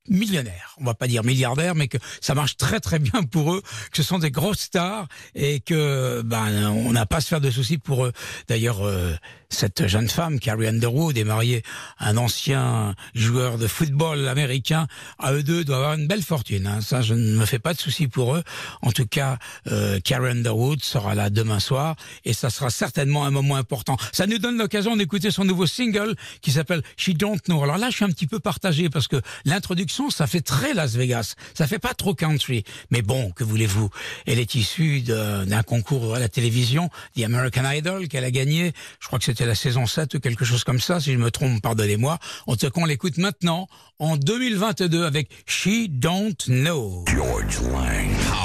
millionnaires. 0.09 0.75
On 0.79 0.85
va 0.85 0.95
pas 0.95 1.07
dire 1.07 1.25
milliardaires, 1.25 1.75
mais 1.75 1.89
que 1.89 1.99
ça 2.21 2.35
marche 2.35 2.57
très 2.57 2.81
très 2.81 2.99
bien 2.99 3.23
pour 3.23 3.55
eux, 3.55 3.63
que 3.91 3.97
ce 3.97 4.03
sont 4.03 4.19
des 4.19 4.31
grosses 4.31 4.61
stars 4.61 5.07
et 5.35 5.61
que 5.61 6.23
ben 6.23 6.69
on 6.71 6.93
n'a 6.93 7.07
pas 7.07 7.17
à 7.17 7.21
se 7.21 7.29
faire 7.29 7.41
de 7.41 7.51
soucis 7.51 7.79
pour 7.79 8.05
eux. 8.05 8.13
D'ailleurs, 8.49 8.87
euh, 8.87 9.15
cette 9.49 9.87
jeune 9.87 10.09
femme, 10.09 10.41
Carrie 10.41 10.67
Underwood, 10.67 11.17
est 11.17 11.25
mariée 11.25 11.63
à 11.99 12.11
un 12.11 12.17
ancien 12.17 12.95
joueur 13.15 13.57
de 13.57 13.67
football 13.69 14.27
américain. 14.29 14.89
À 15.19 15.33
eux 15.33 15.43
deux, 15.43 15.65
doivent 15.65 15.83
avoir 15.83 15.95
une 15.95 16.09
belle 16.09 16.23
fortune. 16.23 16.67
hein. 16.67 16.81
Ça, 16.81 17.03
je 17.03 17.15
ne 17.15 17.37
me 17.37 17.47
fais 17.47 17.61
pas 17.61 17.73
de 17.73 17.79
soucis 17.79 18.09
pour 18.09 18.35
eux. 18.35 18.43
En 18.83 18.91
tout 18.91 19.07
cas, 19.07 19.39
euh, 19.71 20.01
Carrie 20.01 20.33
Underwood 20.33 20.83
sera 20.83 21.15
là 21.15 21.31
demain 21.31 21.61
soir 21.61 21.95
et 22.25 22.33
ça 22.33 22.51
sera 22.51 22.71
certainement 22.71 23.25
un 23.25 23.31
moment 23.31 23.57
important. 23.57 23.97
Ça 24.13 24.27
nous 24.27 24.39
donne 24.39 24.59
l'occasion 24.59 24.97
d'écouter 24.97 25.31
son 25.31 25.45
nouveau 25.45 25.67
single 25.67 26.17
qui 26.41 26.51
s'appelle 26.51 26.83
She 26.97 27.11
Don't 27.11 27.39
Know. 27.47 27.63
Alors 27.63 27.79
là, 27.79 27.91
je 27.91 27.97
suis 27.97 28.05
un 28.05 28.11
petit 28.11 28.27
peu 28.27 28.41
partagé 28.41 28.91
parce 28.91 29.07
que 29.07 29.21
l'introduction, 29.45 29.94
ça 30.11 30.27
fait 30.27 30.41
très 30.41 30.75
Las 30.75 30.95
Vegas. 30.95 31.35
Ça 31.55 31.67
fait 31.67 31.79
pas 31.79 31.95
trop 31.95 32.15
country. 32.15 32.65
Mais 32.91 33.03
bon, 33.03 33.31
que 33.33 33.45
voulez-vous? 33.45 33.89
Elle 34.27 34.39
est 34.39 34.55
issue 34.55 35.01
d'un 35.01 35.63
concours 35.63 36.15
à 36.15 36.19
la 36.19 36.29
télévision, 36.29 36.91
The 37.17 37.23
American 37.23 37.69
Idol, 37.71 38.09
qu'elle 38.09 38.25
a 38.25 38.31
gagné. 38.31 38.73
Je 39.01 39.07
crois 39.07 39.19
que 39.19 39.25
c'était 39.25 39.47
la 39.47 39.55
saison 39.55 39.87
7 39.87 40.15
ou 40.15 40.21
quelque 40.21 40.45
chose 40.45 40.65
comme 40.65 40.81
ça. 40.81 41.01
Si 41.01 41.13
je 41.13 41.19
me 41.19 41.31
trompe, 41.31 41.63
pardonnez-moi. 41.63 42.19
En 42.47 42.57
tout 42.57 42.71
cas, 42.71 42.81
on 42.81 42.85
l'écoute 42.87 43.19
maintenant, 43.19 43.69
en 43.99 44.17
2022, 44.17 45.05
avec 45.05 45.29
She 45.47 45.89
Don't 45.89 46.37
Know. 46.47 47.05
George 47.07 47.61
Lang 47.73 48.44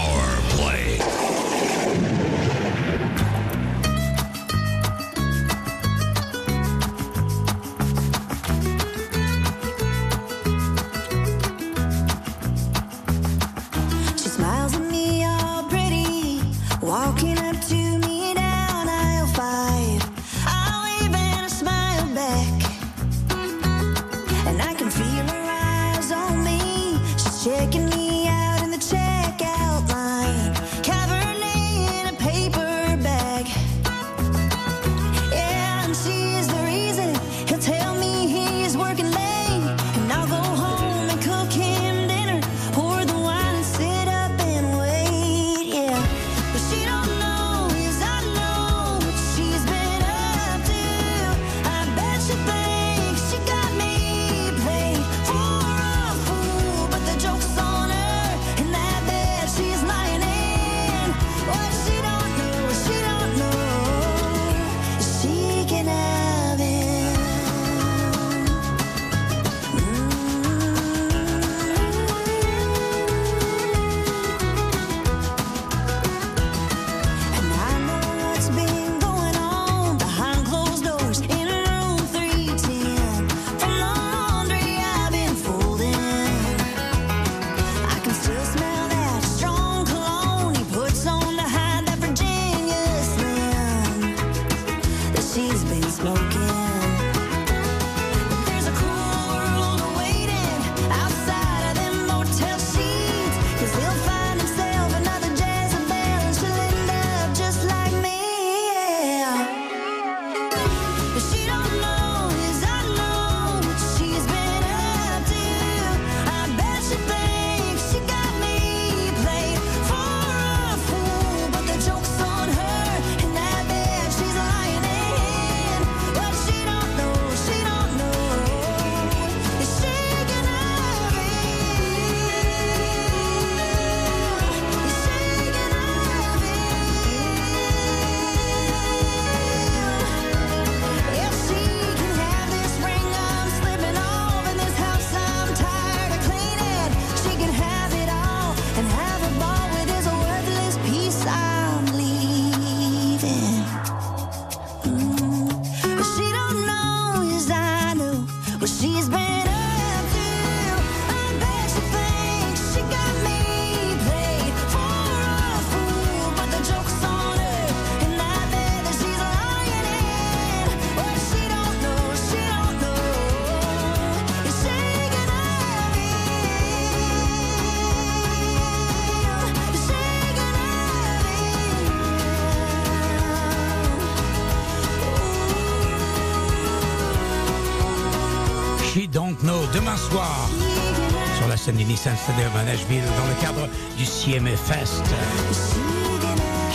Nissan 191.85 192.15
Stadium 192.17 192.55
à 192.55 192.63
Nashville 192.63 193.03
dans 193.17 193.27
le 193.27 193.41
cadre 193.41 193.69
du 193.97 194.05
CMA 194.05 194.55
Fest. 194.55 195.03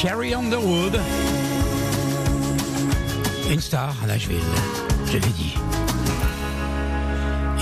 Carrie 0.01 0.35
Underwood, 0.35 1.01
une 3.51 3.61
star 3.61 3.95
à 4.03 4.07
Nashville, 4.07 4.39
je 5.07 5.13
l'ai 5.13 5.21
dit. 5.21 5.55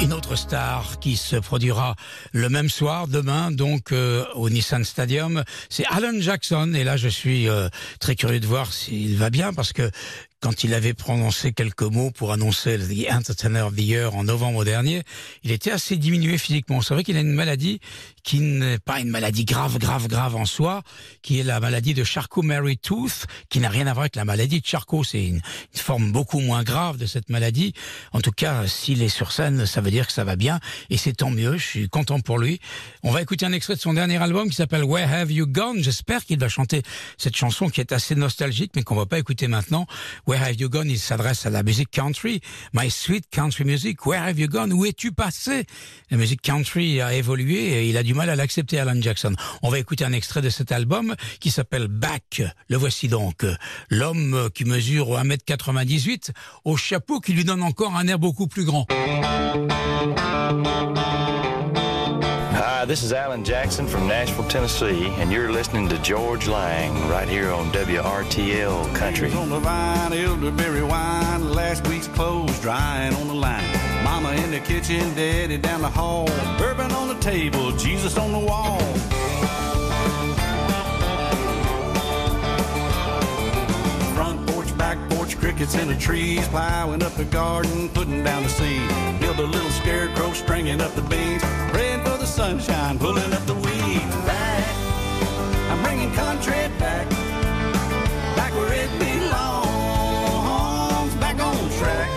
Une 0.03 0.13
autre 0.13 0.35
star 0.35 0.99
qui 0.99 1.17
se 1.17 1.37
produira 1.37 1.95
le 2.33 2.49
même 2.49 2.69
soir, 2.69 3.07
demain, 3.07 3.53
donc 3.53 3.93
euh, 3.93 4.25
au 4.35 4.51
Nissan 4.51 4.83
Stadium, 4.83 5.45
c'est 5.69 5.85
Alan 5.87 6.19
Jackson. 6.19 6.73
Et 6.75 6.83
là, 6.83 6.97
je 6.97 7.09
suis 7.09 7.49
euh, 7.49 7.69
très 8.01 8.17
curieux 8.17 8.41
de 8.41 8.47
voir 8.47 8.73
s'il 8.73 9.17
va 9.17 9.31
bien 9.31 9.53
parce 9.53 9.73
que 9.73 9.89
quand 10.43 10.65
il 10.65 10.75
avait 10.75 10.93
prononcé 10.93 11.53
quelques 11.53 11.83
mots 11.83 12.11
pour 12.11 12.33
annoncer 12.33 12.77
The 12.77 13.13
Entertainer 13.13 13.61
of 13.61 13.77
the 13.77 13.81
Year 13.81 14.15
en 14.15 14.25
novembre 14.25 14.65
dernier, 14.65 15.05
il 15.45 15.53
était 15.53 15.71
assez 15.71 15.97
diminué 15.97 16.37
physiquement. 16.37 16.83
C'est 16.83 16.95
vrai 16.95 17.05
qu'il 17.05 17.17
a 17.17 17.21
une 17.21 17.33
maladie 17.33 17.81
qui 18.25 18.41
n'est 18.41 18.81
pas 18.81 18.99
une 18.99 19.09
maladie 19.09 19.45
grave, 19.45 19.79
grave, 19.79 20.09
grave 20.09 20.35
en 20.35 20.45
soi, 20.45 20.83
qui 21.23 21.39
est 21.39 21.45
la 21.45 21.61
maladie 21.61 21.95
de 21.95 22.03
Charcot-Marie-Tooth, 22.03 23.27
qui 23.51 23.61
n'a 23.61 23.69
rien 23.69 23.87
à 23.87 23.93
voir 23.93 24.03
avec 24.03 24.17
la 24.17 24.25
maladie 24.25 24.61
de 24.61 24.67
Charcot. 24.67 25.05
C'est 25.05 25.25
une, 25.25 25.37
une 25.75 25.81
forme 25.81 26.11
beaucoup 26.11 26.41
moins 26.41 26.65
grave 26.65 26.97
de 26.97 27.07
cette 27.07 27.31
maladie. 27.31 27.73
En 28.13 28.21
tout 28.21 28.33
cas, 28.33 28.67
s'il 28.67 29.01
est 29.03 29.09
sur 29.09 29.31
scène, 29.31 29.65
ça 29.65 29.81
veut 29.81 29.93
dire 29.93 30.09
que 30.09 30.13
ça 30.13 30.25
va 30.25 30.35
bien, 30.35 30.59
et 30.91 30.97
c'est 30.97 31.13
tant 31.13 31.31
mieux. 31.31 31.57
Je 31.57 31.67
suis 31.67 31.89
content 31.89 32.19
pour 32.19 32.39
lui. 32.39 32.61
On 33.05 33.13
va 33.13 33.23
écouter 33.23 33.47
un 33.47 33.53
extrait 33.53 33.77
de 33.77 33.81
son 33.81 33.95
dernier 33.95 34.21
album 34.21 34.51
qui 34.51 34.57
s'appelle 34.57 34.83
Where 34.83 35.13
Have 35.13 35.31
You 35.31 35.47
Gone? 35.47 35.85
J'espère 35.85 36.25
qu'il 36.25 36.41
va 36.41 36.49
chanter 36.49 36.83
cette 37.17 37.37
chanson 37.37 37.69
qui 37.69 37.81
est 37.81 37.93
assez 37.93 38.17
nostalgique, 38.17 38.73
mais 38.75 38.83
qu'on 38.83 38.97
va 38.97 39.07
pas 39.07 39.21
écouter 39.21 39.47
maintenant. 39.47 39.87
Where 40.33 40.43
Have 40.43 40.59
You 40.59 40.71
Gone, 40.71 40.89
il 40.89 40.99
s'adresse 40.99 41.45
à 41.45 41.51
la 41.51 41.63
musique 41.63 41.91
country. 41.91 42.41
My 42.73 42.91
sweet 42.91 43.27
country 43.31 43.67
music, 43.67 44.07
where 44.07 44.19
have 44.19 44.41
you 44.41 44.49
gone? 44.49 44.73
Où 44.73 44.87
es-tu 44.87 45.13
passé? 45.13 45.67
La 46.11 46.17
musique 46.17 46.41
country 46.41 47.03
a 47.03 47.13
évolué 47.13 47.55
et 47.55 47.91
il 47.91 47.99
a 47.99 48.03
du 48.03 48.15
mal 48.15 48.31
à 48.31 48.35
l'accepter, 48.35 48.79
Alan 48.79 48.99
Jackson. 48.99 49.35
On 49.63 49.69
va 49.69 49.79
écouter 49.79 50.07
un 50.07 50.13
extrait 50.15 50.41
de 50.41 50.49
cet 50.49 50.73
album 50.73 51.15
qui 51.39 51.51
s'appelle 51.51 51.87
Back. 51.87 52.43
Le 52.71 52.79
voici 52.79 53.09
donc. 53.09 53.45
L'homme 53.91 54.49
qui 54.55 54.65
mesure 54.65 55.23
1m98 55.23 56.31
au 56.65 56.79
chapeau 56.79 57.21
qui 57.21 57.35
lui 57.35 57.45
donne 57.45 57.63
encore 57.63 57.95
un 57.95 58.09
air 58.09 58.19
beaucoup 58.19 58.47
plus 58.47 58.65
grand. 58.65 58.87
Hi, 62.83 62.87
this 62.87 63.05
is 63.05 63.13
Alan 63.13 63.45
Jackson 63.45 63.87
from 63.87 64.09
Nashville, 64.09 64.49
Tennessee, 64.49 65.07
and 65.19 65.31
you're 65.31 65.53
listening 65.53 65.89
to 65.89 65.97
George 65.99 66.49
Lang 66.49 66.93
right 67.09 67.29
here 67.29 67.53
on 67.53 67.71
WRTL 67.71 68.93
Country. 68.97 69.33
on 69.35 69.51
the 69.51 69.61
vine, 69.61 70.13
elderberry 70.13 70.83
wine, 70.83 71.53
last 71.53 71.87
week's 71.87 72.09
clothes 72.09 72.59
drying 72.59 73.15
on 73.15 73.29
the 73.29 73.35
line. 73.35 73.63
Mama 74.03 74.33
in 74.33 74.51
the 74.51 74.59
kitchen, 74.59 75.15
daddy 75.15 75.59
down 75.59 75.81
the 75.81 75.89
hall, 75.89 76.27
bourbon 76.59 76.91
on 76.91 77.07
the 77.07 77.21
table, 77.21 77.71
Jesus 77.77 78.19
on 78.19 78.33
the 78.33 78.39
wall. 78.41 78.81
Back 85.35 85.41
crickets 85.41 85.75
in 85.75 85.89
the 85.89 85.97
trees, 85.97 86.47
plowing 86.49 87.03
up 87.03 87.13
the 87.15 87.25
garden, 87.25 87.89
putting 87.91 88.23
down 88.25 88.43
the 88.43 88.49
seed. 88.49 88.89
Build 89.21 89.39
a 89.39 89.47
little 89.47 89.71
scarecrow, 89.71 90.33
stringing 90.33 90.81
up 90.81 90.93
the 90.95 91.03
beans, 91.03 91.43
praying 91.71 92.01
for 92.01 92.17
the 92.19 92.27
sunshine, 92.27 92.99
pulling 92.99 93.33
up 93.33 93.45
the 93.47 93.55
weeds. 93.55 94.17
Back, 94.27 94.65
I'm 95.71 95.83
bringing 95.83 96.13
country 96.13 96.69
back 96.79 97.09
back 98.37 98.53
where 98.55 98.73
it 98.73 98.91
belongs, 98.99 99.45
back 101.17 101.39
on 101.41 101.71
track. 101.79 102.11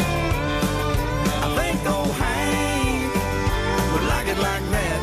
I 1.44 1.56
think 1.58 1.86
old 1.90 2.12
Hank 2.12 3.14
would 3.94 4.04
like 4.04 4.28
it 4.28 4.38
like 4.38 4.70
that. 4.72 5.02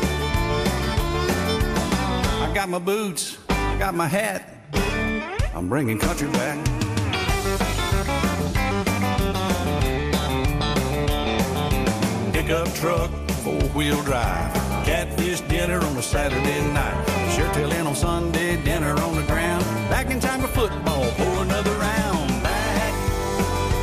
I 2.41 2.53
got 2.53 2.69
my 2.69 2.79
boots, 2.79 3.37
I 3.49 3.77
got 3.79 3.95
my 3.95 4.07
hat, 4.07 4.49
I'm 5.55 5.69
bringing 5.69 5.99
country 5.99 6.27
back. 6.29 6.82
Pickup 12.43 12.67
truck, 12.73 13.09
four-wheel 13.41 14.03
drive. 14.03 14.53
Catfish 14.83 15.39
dinner 15.47 15.79
on 15.79 15.95
a 15.95 16.01
Saturday 16.01 16.59
night. 16.73 17.05
Sure 17.31 17.47
on 17.87 17.95
Sunday, 17.95 18.61
dinner 18.63 18.99
on 18.99 19.15
the 19.15 19.21
ground. 19.21 19.63
Back 19.89 20.11
in 20.11 20.19
time 20.19 20.41
for 20.41 20.47
football, 20.47 21.09
pour 21.11 21.43
another 21.43 21.71
round. 21.71 22.43
Back, 22.43 22.93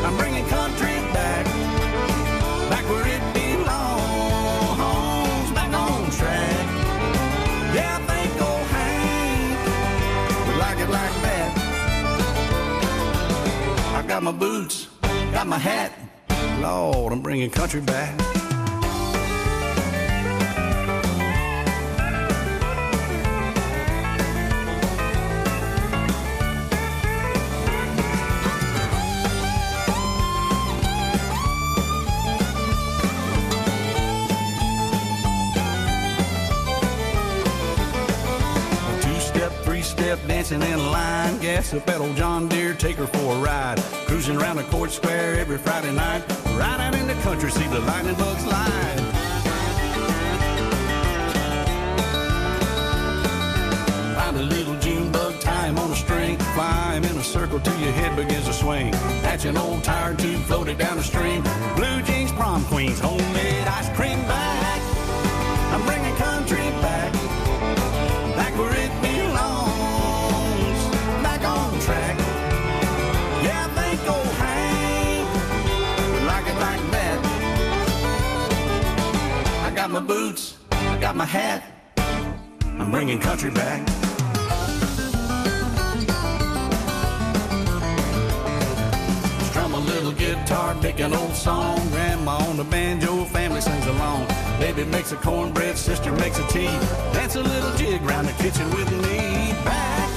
I'm 0.05 0.15
bringing 0.19 0.45
country 0.49 0.95
back. 1.15 1.47
Back 2.69 2.85
where 2.91 3.07
it 3.09 3.23
belongs, 3.33 3.81
back 5.53 5.73
on 5.73 6.11
track. 6.11 6.67
Yeah, 7.75 7.97
I 7.97 8.01
think 8.13 8.43
old 8.43 8.67
Hank 8.75 9.59
would 10.47 10.59
like 10.59 10.79
it 10.81 10.91
like 10.91 11.23
that. 11.23 11.51
I 13.97 14.03
got 14.07 14.23
my 14.23 14.33
boots, 14.33 14.89
got 15.33 15.47
my 15.47 15.57
hat. 15.57 15.93
Lord, 16.61 17.11
I'm 17.15 17.23
bringing 17.23 17.49
country 17.49 17.81
back. 17.81 18.21
Step, 40.01 40.19
dancing 40.27 40.63
in 40.63 40.79
line. 40.91 41.39
Gas 41.41 41.71
that 41.71 42.01
old 42.01 42.17
John 42.17 42.49
Deere, 42.49 42.75
take 42.75 42.97
her 42.97 43.07
for 43.07 43.37
a 43.37 43.39
ride. 43.41 43.79
Cruising 44.07 44.37
around 44.37 44.57
the 44.57 44.65
court 44.65 44.91
square 44.91 45.39
every 45.39 45.59
Friday 45.59 45.93
night. 45.93 46.23
Right 46.57 46.81
out 46.81 46.95
in 46.95 47.07
the 47.07 47.15
country, 47.27 47.51
see 47.51 47.67
the 47.69 47.81
lightning 47.81 48.15
bugs 48.15 48.47
live. 48.47 49.01
Find 54.17 54.37
a 54.37 54.43
little 54.43 54.77
June 54.79 55.13
bug, 55.13 55.39
tie 55.41 55.67
him 55.67 55.79
on 55.79 55.91
a 55.91 55.97
string. 55.97 56.39
Fly 56.55 56.95
him 56.95 57.05
in 57.05 57.17
a 57.19 57.25
circle 57.25 57.61
till 57.61 57.79
your 57.79 57.93
head 57.93 58.17
begins 58.17 58.47
to 58.47 58.55
swing. 58.55 58.93
Hatch 59.27 59.45
an 59.45 59.57
old 59.59 59.85
tire 59.85 60.15
tube, 60.15 60.41
float 60.45 60.69
it 60.69 60.79
down 60.79 60.97
the 60.97 61.03
stream. 61.03 61.43
Blue 61.77 62.01
jeans, 62.03 62.33
prom 62.33 62.65
queens, 62.65 62.99
homemade 62.99 63.67
ice 63.69 63.91
cream 63.97 64.19
back. 64.23 64.81
I'm 65.75 65.85
bringing 65.85 66.10
got 79.91 80.03
my 80.03 80.15
boots, 80.15 80.57
I 80.71 80.99
got 81.01 81.17
my 81.17 81.25
hat, 81.25 81.65
I'm 82.79 82.93
bringing 82.93 83.19
country 83.19 83.51
back. 83.51 83.89
Strum 89.49 89.75
a 89.75 89.81
little 89.81 90.13
guitar, 90.13 90.77
pick 90.81 91.01
an 91.01 91.13
old 91.13 91.35
song. 91.35 91.77
Grandma 91.91 92.37
on 92.49 92.57
the 92.57 92.65
banjo, 92.65 93.25
family 93.25 93.61
sings 93.61 93.87
along. 93.87 94.29
Baby 94.61 94.85
makes 94.85 95.11
a 95.11 95.17
cornbread, 95.17 95.77
sister 95.77 96.13
makes 96.13 96.39
a 96.39 96.47
tea. 96.47 96.71
Dance 97.13 97.35
a 97.35 97.43
little 97.43 97.77
jig 97.77 98.01
round 98.03 98.29
the 98.29 98.33
kitchen 98.35 98.71
with 98.71 98.91
me. 98.93 99.53
Back, 99.65 100.09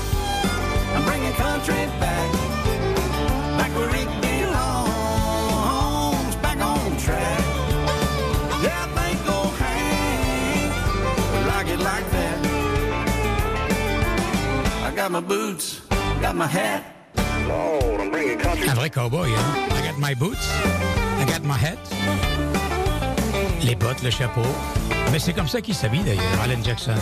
I'm 0.93 1.03
bringing 1.05 1.33
country 1.33 1.87
back. 1.99 2.31
Back 3.57 3.75
where 3.75 3.89
it 3.95 4.22
got 15.03 15.11
my 15.11 15.19
boots, 15.19 15.81
got 16.21 16.33
my 16.33 16.47
hat. 16.47 16.81
Lord, 17.49 17.99
I'm 17.99 18.09
bringing 18.09 18.39
country 18.39 18.69
Un 18.69 18.75
vrai 18.75 18.89
cowboy, 18.89 19.27
hein? 19.27 19.67
I 19.71 19.81
got 19.85 19.99
my 19.99 20.13
boots, 20.13 20.47
I 21.19 21.25
got 21.27 21.43
my 21.43 21.57
hat. 21.57 21.77
Les 23.61 23.75
bottes, 23.75 24.01
le 24.01 24.09
chapeau. 24.09 24.47
Mais 25.11 25.19
c'est 25.19 25.33
comme 25.33 25.49
ça 25.49 25.59
qu'il 25.59 25.75
s'habille 25.75 26.03
d'ailleurs, 26.03 26.41
Alan 26.41 26.63
Jackson. 26.63 26.95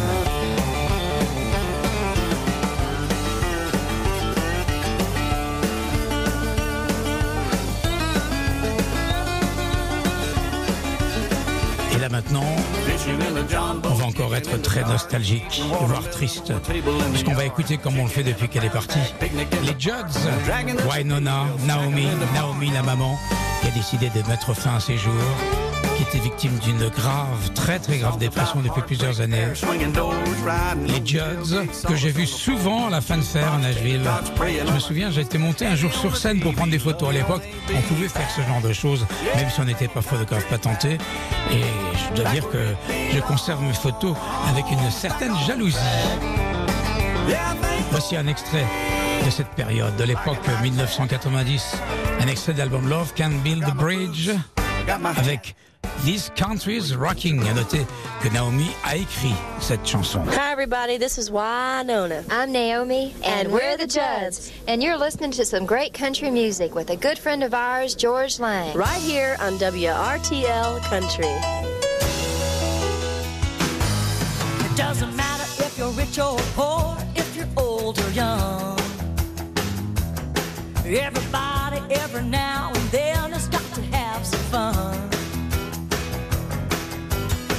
Là 12.02 12.10
maintenant, 12.10 12.44
on 13.84 13.94
va 13.94 14.06
encore 14.06 14.36
être 14.36 14.60
très 14.60 14.84
nostalgique, 14.84 15.62
voire 15.88 16.10
triste, 16.10 16.52
puisqu'on 17.12 17.34
va 17.34 17.46
écouter 17.46 17.78
comme 17.78 18.00
on 18.00 18.06
le 18.06 18.10
fait 18.10 18.24
depuis 18.24 18.50
qu'elle 18.50 18.66
est 18.66 18.72
partie. 18.72 19.00
Les 19.64 19.76
Judds, 19.78 20.18
Wynonna, 20.90 21.46
Naomi, 21.68 22.08
Naomi 22.34 22.72
la 22.72 22.82
maman, 22.82 23.20
qui 23.62 23.68
a 23.68 23.72
décidé 23.72 24.10
de 24.10 24.28
mettre 24.28 24.56
fin 24.56 24.76
à 24.76 24.80
ses 24.80 24.98
jours, 24.98 25.14
victime 26.20 26.58
d'une 26.60 26.90
grave, 26.90 27.52
très 27.56 27.80
très 27.80 27.98
grave 27.98 28.18
dépression 28.18 28.62
depuis 28.62 28.82
plusieurs 28.82 29.22
années. 29.22 29.48
Les 30.88 31.06
Judds, 31.06 31.68
que 31.88 31.96
j'ai 31.96 32.12
vus 32.12 32.28
souvent 32.28 32.88
à 32.88 32.90
la 32.90 33.02
fin 33.02 33.18
de 33.18 33.22
fer 33.24 33.54
à 33.54 33.58
Nashville. 33.58 34.02
Je 34.68 34.72
me 34.72 34.80
souviens, 34.80 35.12
j'ai 35.12 35.22
été 35.22 35.38
monté 35.38 35.66
un 35.66 35.76
jour 35.76 35.94
sur 35.94 36.18
scène 36.18 36.40
pour 36.40 36.54
prendre 36.54 36.72
des 36.72 36.80
photos. 36.80 37.10
À 37.10 37.14
l'époque, 37.14 37.44
on 37.74 37.82
pouvait 37.82 38.08
faire 38.08 38.30
ce 38.30 38.42
genre 38.42 38.62
de 38.62 38.74
choses, 38.74 39.06
même 39.36 39.50
si 39.50 39.60
on 39.60 39.66
n'était 39.66 39.88
pas 39.88 40.02
photographe 40.02 40.48
patenté. 40.48 40.98
Et 41.52 41.62
je 41.96 42.22
dois 42.22 42.32
dire 42.32 42.50
que 42.50 42.74
je 43.14 43.20
conserve 43.22 43.62
mes 43.64 43.74
photos 43.74 44.16
avec 44.50 44.66
une 44.72 44.92
certaine 44.92 45.34
jalousie. 45.48 45.78
Voici 47.92 48.16
un 48.16 48.28
extrait 48.28 48.66
de 49.26 49.30
cette 49.30 49.50
période, 49.50 49.96
de 49.98 50.04
l'époque 50.04 50.40
1990. 50.62 51.76
Un 52.20 52.28
extrait 52.28 52.54
d'album 52.54 52.88
Love 52.88 53.14
Can 53.16 53.32
Build 53.44 53.66
the 53.66 53.76
Bridge 53.76 54.32
avec 54.90 55.56
These 56.04 56.32
Countries 56.36 56.96
Rocking. 56.96 57.40
À 57.48 57.54
noter 57.54 57.86
que 58.22 58.30
Naomi 58.30 58.72
a 58.86 58.96
écrit 58.96 59.34
cette 59.60 59.86
chanson. 59.86 60.22
Hi, 60.28 60.52
everybody. 60.52 60.98
This 60.98 61.18
is 61.18 61.30
Winona. 61.30 62.24
I'm 62.30 62.52
Naomi, 62.52 63.14
and, 63.24 63.26
And 63.26 63.52
we're 63.52 63.60
we're 63.60 63.78
the 63.78 63.86
the 63.86 63.94
Judds. 63.94 64.52
And 64.68 64.82
you're 64.82 64.98
listening 64.98 65.32
to 65.32 65.46
some 65.46 65.66
great 65.66 65.94
country 65.94 66.32
music 66.32 66.74
with 66.74 66.90
a 66.90 66.96
good 66.96 67.20
friend 67.20 67.44
of 67.44 67.54
ours, 67.54 67.96
George 67.96 68.40
Lang. 68.40 68.76
Right 68.76 69.02
here 69.02 69.38
on 69.40 69.54
WRTL 69.60 70.82
Country. 70.84 71.26
It 74.66 74.78
doesn't 74.78 75.16
matter 75.16 75.44
if 75.64 75.78
you're 75.78 75.92
rich 75.92 76.18
or 76.18 76.38
poor, 76.56 76.98
if 77.16 77.36
you're 77.36 77.48
old 77.58 78.00
or 78.00 78.10
young. 78.12 78.78
Everybody, 80.86 81.80
every 81.94 82.24
now 82.24 82.72
and 82.74 82.92
then, 82.92 83.32
has 83.32 83.48
fun. 84.52 85.10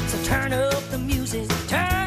So 0.09 0.23
turn 0.25 0.53
up 0.53 0.83
the 0.91 0.99
music, 0.99 1.49
turn 1.67 2.02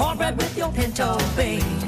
cornbread 0.00 0.34
with 0.38 0.56
your 0.56 0.72
pinto 0.72 1.18
beans. 1.36 1.84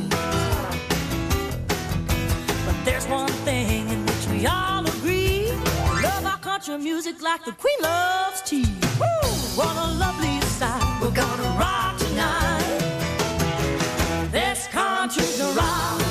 But 2.66 2.76
there's 2.84 3.06
one 3.06 3.32
thing 3.46 3.88
in 3.88 4.04
which 4.04 4.26
we 4.28 4.46
all 4.46 4.86
agree: 4.86 5.50
we 5.94 6.02
love 6.02 6.24
our 6.26 6.38
country 6.38 6.76
music 6.76 7.22
like 7.22 7.42
the 7.46 7.52
Queen 7.52 7.80
loves 7.80 8.42
tea. 8.42 8.68
Woo! 9.00 9.28
What 9.58 9.74
a 9.86 9.88
lovely 10.04 10.36
sight! 10.58 10.84
We're 11.00 11.16
gonna 11.24 11.50
rock 11.64 11.96
tonight. 12.04 12.80
This 14.30 14.66
country's 14.66 15.40
a 15.40 15.50
rockin' 15.60 16.01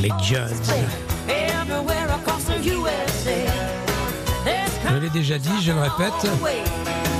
Les 0.00 0.10
Je 4.88 4.96
l'ai 4.96 5.10
déjà 5.10 5.38
dit, 5.38 5.50
je 5.62 5.72
le 5.72 5.80
répète. 5.80 6.30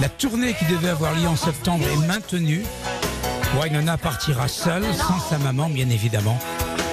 La 0.01 0.09
tournée 0.09 0.55
qui 0.55 0.65
devait 0.67 0.89
avoir 0.89 1.15
lieu 1.15 1.29
en 1.29 1.37
septembre 1.37 1.85
est 1.87 2.07
maintenue. 2.07 2.65
Wynonna 3.61 3.99
partira 3.99 4.49
seule, 4.49 4.85
sans 4.95 5.19
sa 5.19 5.39
maman 5.39 5.69
bien 5.69 5.91
évidemment, 5.91 6.39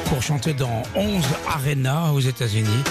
pour 0.06 0.22
chanter 0.22 0.54
dans 0.54 0.84
11 0.96 1.24
arenas 1.50 2.12
aux 2.12 2.20
États-Unis. 2.20 2.84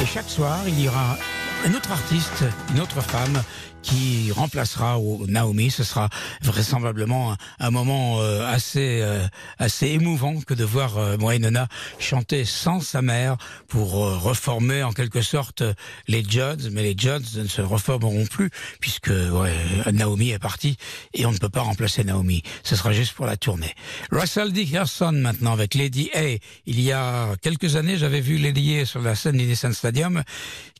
Et 0.00 0.06
chaque 0.06 0.28
soir, 0.28 0.58
il 0.66 0.80
y 0.80 0.88
aura 0.88 1.16
un 1.64 1.72
autre 1.72 1.92
artiste, 1.92 2.44
une 2.74 2.80
autre 2.80 3.00
femme 3.00 3.42
qui 3.82 4.32
remplacera 4.32 4.98
Naomi. 5.28 5.70
Ce 5.70 5.84
sera 5.84 6.08
vraisemblablement 6.42 7.36
un, 7.58 7.70
moment 7.70 8.20
euh, 8.20 8.46
assez 8.46 9.00
euh, 9.02 9.26
assez 9.58 9.88
émouvant 9.88 10.40
que 10.40 10.54
de 10.54 10.64
voir 10.64 10.98
euh, 10.98 11.16
Wynonna 11.18 11.68
chanter 11.98 12.44
sans 12.44 12.80
sa 12.80 13.02
mère 13.02 13.36
pour 13.68 14.04
euh, 14.04 14.16
reformer 14.16 14.82
en 14.82 14.92
quelque 14.92 15.22
sorte 15.22 15.62
les 16.08 16.22
Judds. 16.22 16.70
Mais 16.72 16.82
les 16.82 16.94
Judds 16.96 17.36
ne 17.36 17.46
se 17.46 17.62
reformeront 17.62 18.26
plus 18.26 18.50
puisque 18.80 19.08
ouais, 19.10 19.54
Naomi 19.92 20.30
est 20.30 20.38
partie 20.38 20.76
et 21.12 21.24
on 21.26 21.32
ne 21.32 21.38
peut 21.38 21.50
pas 21.50 21.62
remplacer 21.62 22.04
Naomi. 22.04 22.42
Ce 22.62 22.76
sera 22.76 22.92
juste 22.92 23.12
pour 23.12 23.26
la 23.26 23.36
tournée. 23.36 23.74
Russell 24.10 24.52
Dickerson 24.52 25.12
maintenant 25.12 25.52
avec 25.52 25.74
Lady 25.74 26.10
A. 26.14 26.38
Il 26.66 26.80
y 26.80 26.92
a 26.92 27.36
quelques 27.42 27.76
années, 27.76 27.96
j'avais 27.96 28.20
vu 28.20 28.38
Lady 28.38 28.78
A 28.78 28.86
sur 28.86 29.00
la 29.00 29.14
scène 29.14 29.36
du 29.36 29.44
Nissan 29.44 29.72
Stadium 29.72 30.22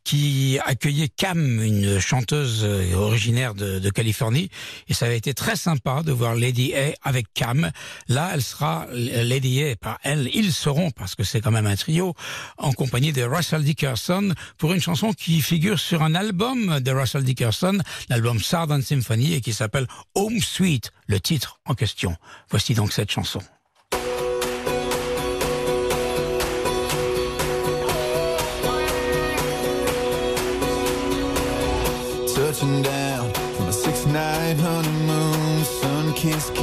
qui 0.05 0.59
accueillait 0.65 1.09
Cam, 1.09 1.63
une 1.63 1.99
chanteuse 1.99 2.61
euh, 2.63 2.95
originaire 2.95 3.55
de, 3.55 3.79
de 3.79 3.91
Californie. 3.91 4.51
Et 4.89 4.95
ça 4.95 5.07
avait 5.07 5.17
été 5.17 5.35
très 5.35 5.57
sympa 5.57 6.03
de 6.03 6.13
voir 6.13 6.35
Lady 6.35 6.75
A 6.75 6.95
avec 7.03 7.27
Cam. 7.35 7.71
Là, 8.09 8.31
elle 8.35 8.43
sera, 8.43 8.87
Lady 8.93 9.63
A, 9.65 9.77
pas 9.77 9.99
elle, 10.03 10.29
ils 10.35 10.53
seront, 10.53 10.91
parce 10.91 11.15
que 11.15 11.25
c'est 11.25 11.41
quand 11.41 11.51
même 11.51 11.67
un 11.67 11.77
trio, 11.77 12.15
en 12.59 12.73
compagnie 12.73 13.13
de 13.13 13.23
Russell 13.23 13.65
Dickerson 13.65 14.35
pour 14.59 14.73
une 14.73 14.81
chanson 14.81 15.13
qui 15.13 15.41
figure 15.41 15.81
sur 15.81 16.03
un 16.03 16.15
album 16.15 16.81
de 16.81 16.91
Russell 16.91 17.25
Dickerson, 17.25 17.79
l'album 18.09 18.39
Southern 18.39 18.83
Symphony, 18.83 19.35
et 19.35 19.41
qui 19.41 19.53
s'appelle 19.53 19.87
Home 20.15 20.41
Sweet, 20.41 20.93
le 21.07 21.19
titre 21.19 21.61
en 21.65 21.75
question. 21.75 22.17
Voici 22.51 22.75
donc 22.75 22.93
cette 22.93 23.11
chanson. 23.11 23.41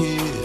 kid. 0.02 0.41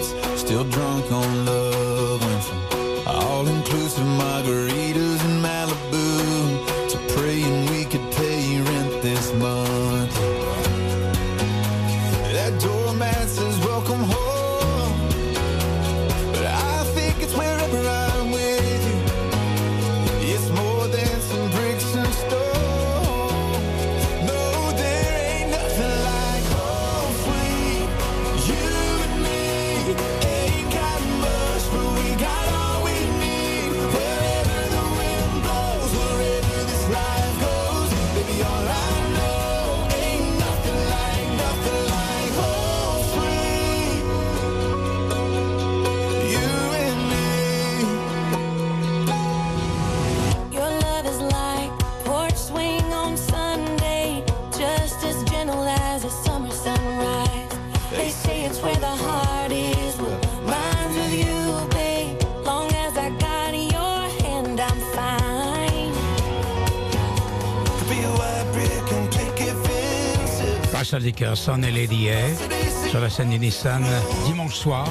Dickerson 71.07 71.63
et 71.63 71.71
Lady 71.71 72.09
A 72.11 72.91
sur 72.91 72.99
la 72.99 73.09
scène 73.09 73.31
du 73.31 73.39
Nissan 73.39 73.85
dimanche 74.27 74.57
soir. 74.57 74.89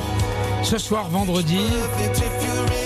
Ce 0.64 0.78
soir, 0.78 1.10
vendredi, 1.10 1.60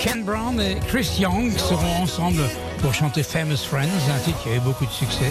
Ken 0.02 0.24
Brown 0.24 0.60
et 0.60 0.80
Chris 0.88 1.08
Young 1.20 1.56
seront 1.56 2.02
ensemble 2.02 2.42
pour 2.82 2.92
chanter 2.92 3.22
Famous 3.22 3.58
Friends, 3.58 3.86
un 4.12 4.18
titre 4.24 4.42
qui 4.42 4.48
a 4.48 4.56
eu 4.56 4.58
beaucoup 4.58 4.84
de 4.84 4.90
succès. 4.90 5.30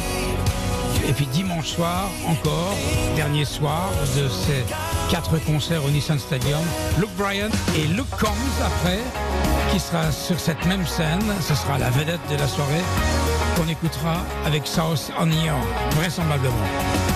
Et 1.10 1.12
puis 1.12 1.26
dimanche 1.26 1.68
soir, 1.68 2.10
encore, 2.26 2.74
dernier 3.18 3.43
soir 3.43 3.89
de 4.16 4.30
ces 4.30 4.64
quatre 5.12 5.38
concerts 5.39 5.84
au 5.84 5.89
Nissan 5.89 6.20
Stadium, 6.20 6.62
Luke 7.00 7.14
Bryan 7.18 7.52
et 7.76 7.86
Luke 7.86 8.10
Combs 8.12 8.64
après, 8.66 9.00
qui 9.74 9.80
sera 9.82 10.10
sur 10.14 10.39
cette 10.39 10.66
même 10.66 10.88
scène. 10.88 11.36
Ce 11.41 11.54
sera 11.54 11.78
la 11.78 11.89
vedette 11.89 12.22
de 12.32 12.38
la 12.38 12.47
soirée 12.47 12.84
qu'on 13.58 13.68
écoutera 13.68 14.24
avec 14.45 14.66
South 14.66 15.12
Onion, 15.20 15.60
vraisemblablement. 15.97 17.09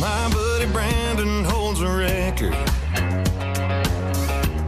My 0.00 0.28
buddy 0.32 0.66
Brandon 0.66 1.44
holds 1.44 1.80
a 1.80 1.88
record 1.88 2.54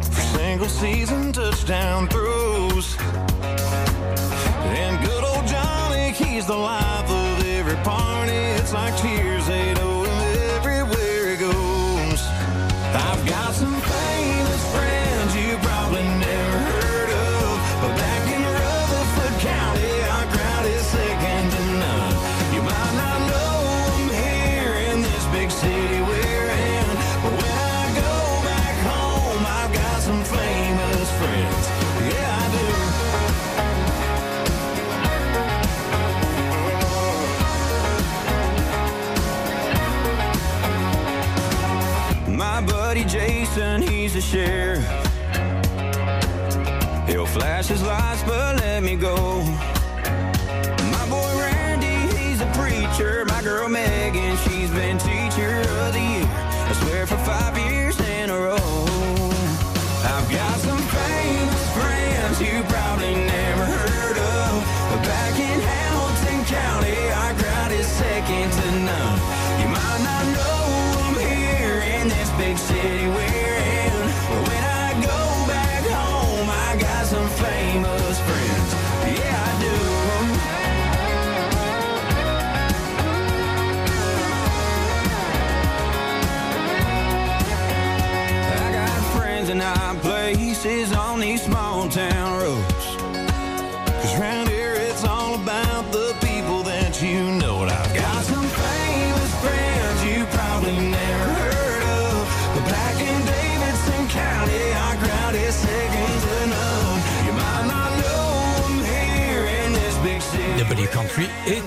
for 0.02 0.20
single 0.38 0.68
season 0.68 1.32
touchdown 1.32 2.08
throws. 2.08 2.96
And 4.78 5.04
good 5.04 5.24
old 5.24 5.46
Johnny, 5.46 6.12
he's 6.12 6.46
the 6.46 6.56
life 6.56 7.10
of 7.10 7.46
every 7.46 7.76
party. 7.84 8.32
It's 8.32 8.72
like 8.72 8.96
tears, 8.98 9.46
they 9.46 9.74
know 9.74 10.04
him 10.04 10.20
everywhere 10.56 11.30
he 11.30 11.36
goes. 11.36 12.22
I've 12.94 13.26
got 13.28 13.54
some 13.54 13.75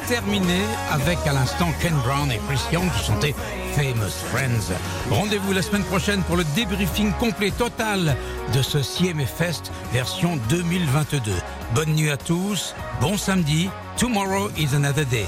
terminé 0.09 0.63
avec 0.89 1.19
à 1.27 1.33
l'instant 1.33 1.71
Ken 1.79 1.93
Brown 2.03 2.31
et 2.31 2.39
Chris 2.47 2.59
Young 2.73 2.89
qui 2.97 3.03
chantaient 3.05 3.35
Famous 3.75 4.09
Friends. 4.31 4.73
Rendez-vous 5.11 5.53
la 5.53 5.61
semaine 5.61 5.83
prochaine 5.83 6.23
pour 6.23 6.35
le 6.35 6.43
débriefing 6.55 7.13
complet 7.19 7.51
total 7.51 8.15
de 8.51 8.61
ce 8.63 8.79
CMA 8.79 9.27
Fest 9.27 9.71
version 9.93 10.39
2022. 10.49 11.31
Bonne 11.75 11.93
nuit 11.93 12.09
à 12.09 12.17
tous, 12.17 12.73
bon 12.99 13.17
samedi, 13.17 13.69
tomorrow 13.97 14.49
is 14.57 14.73
another 14.73 15.05
day. 15.05 15.27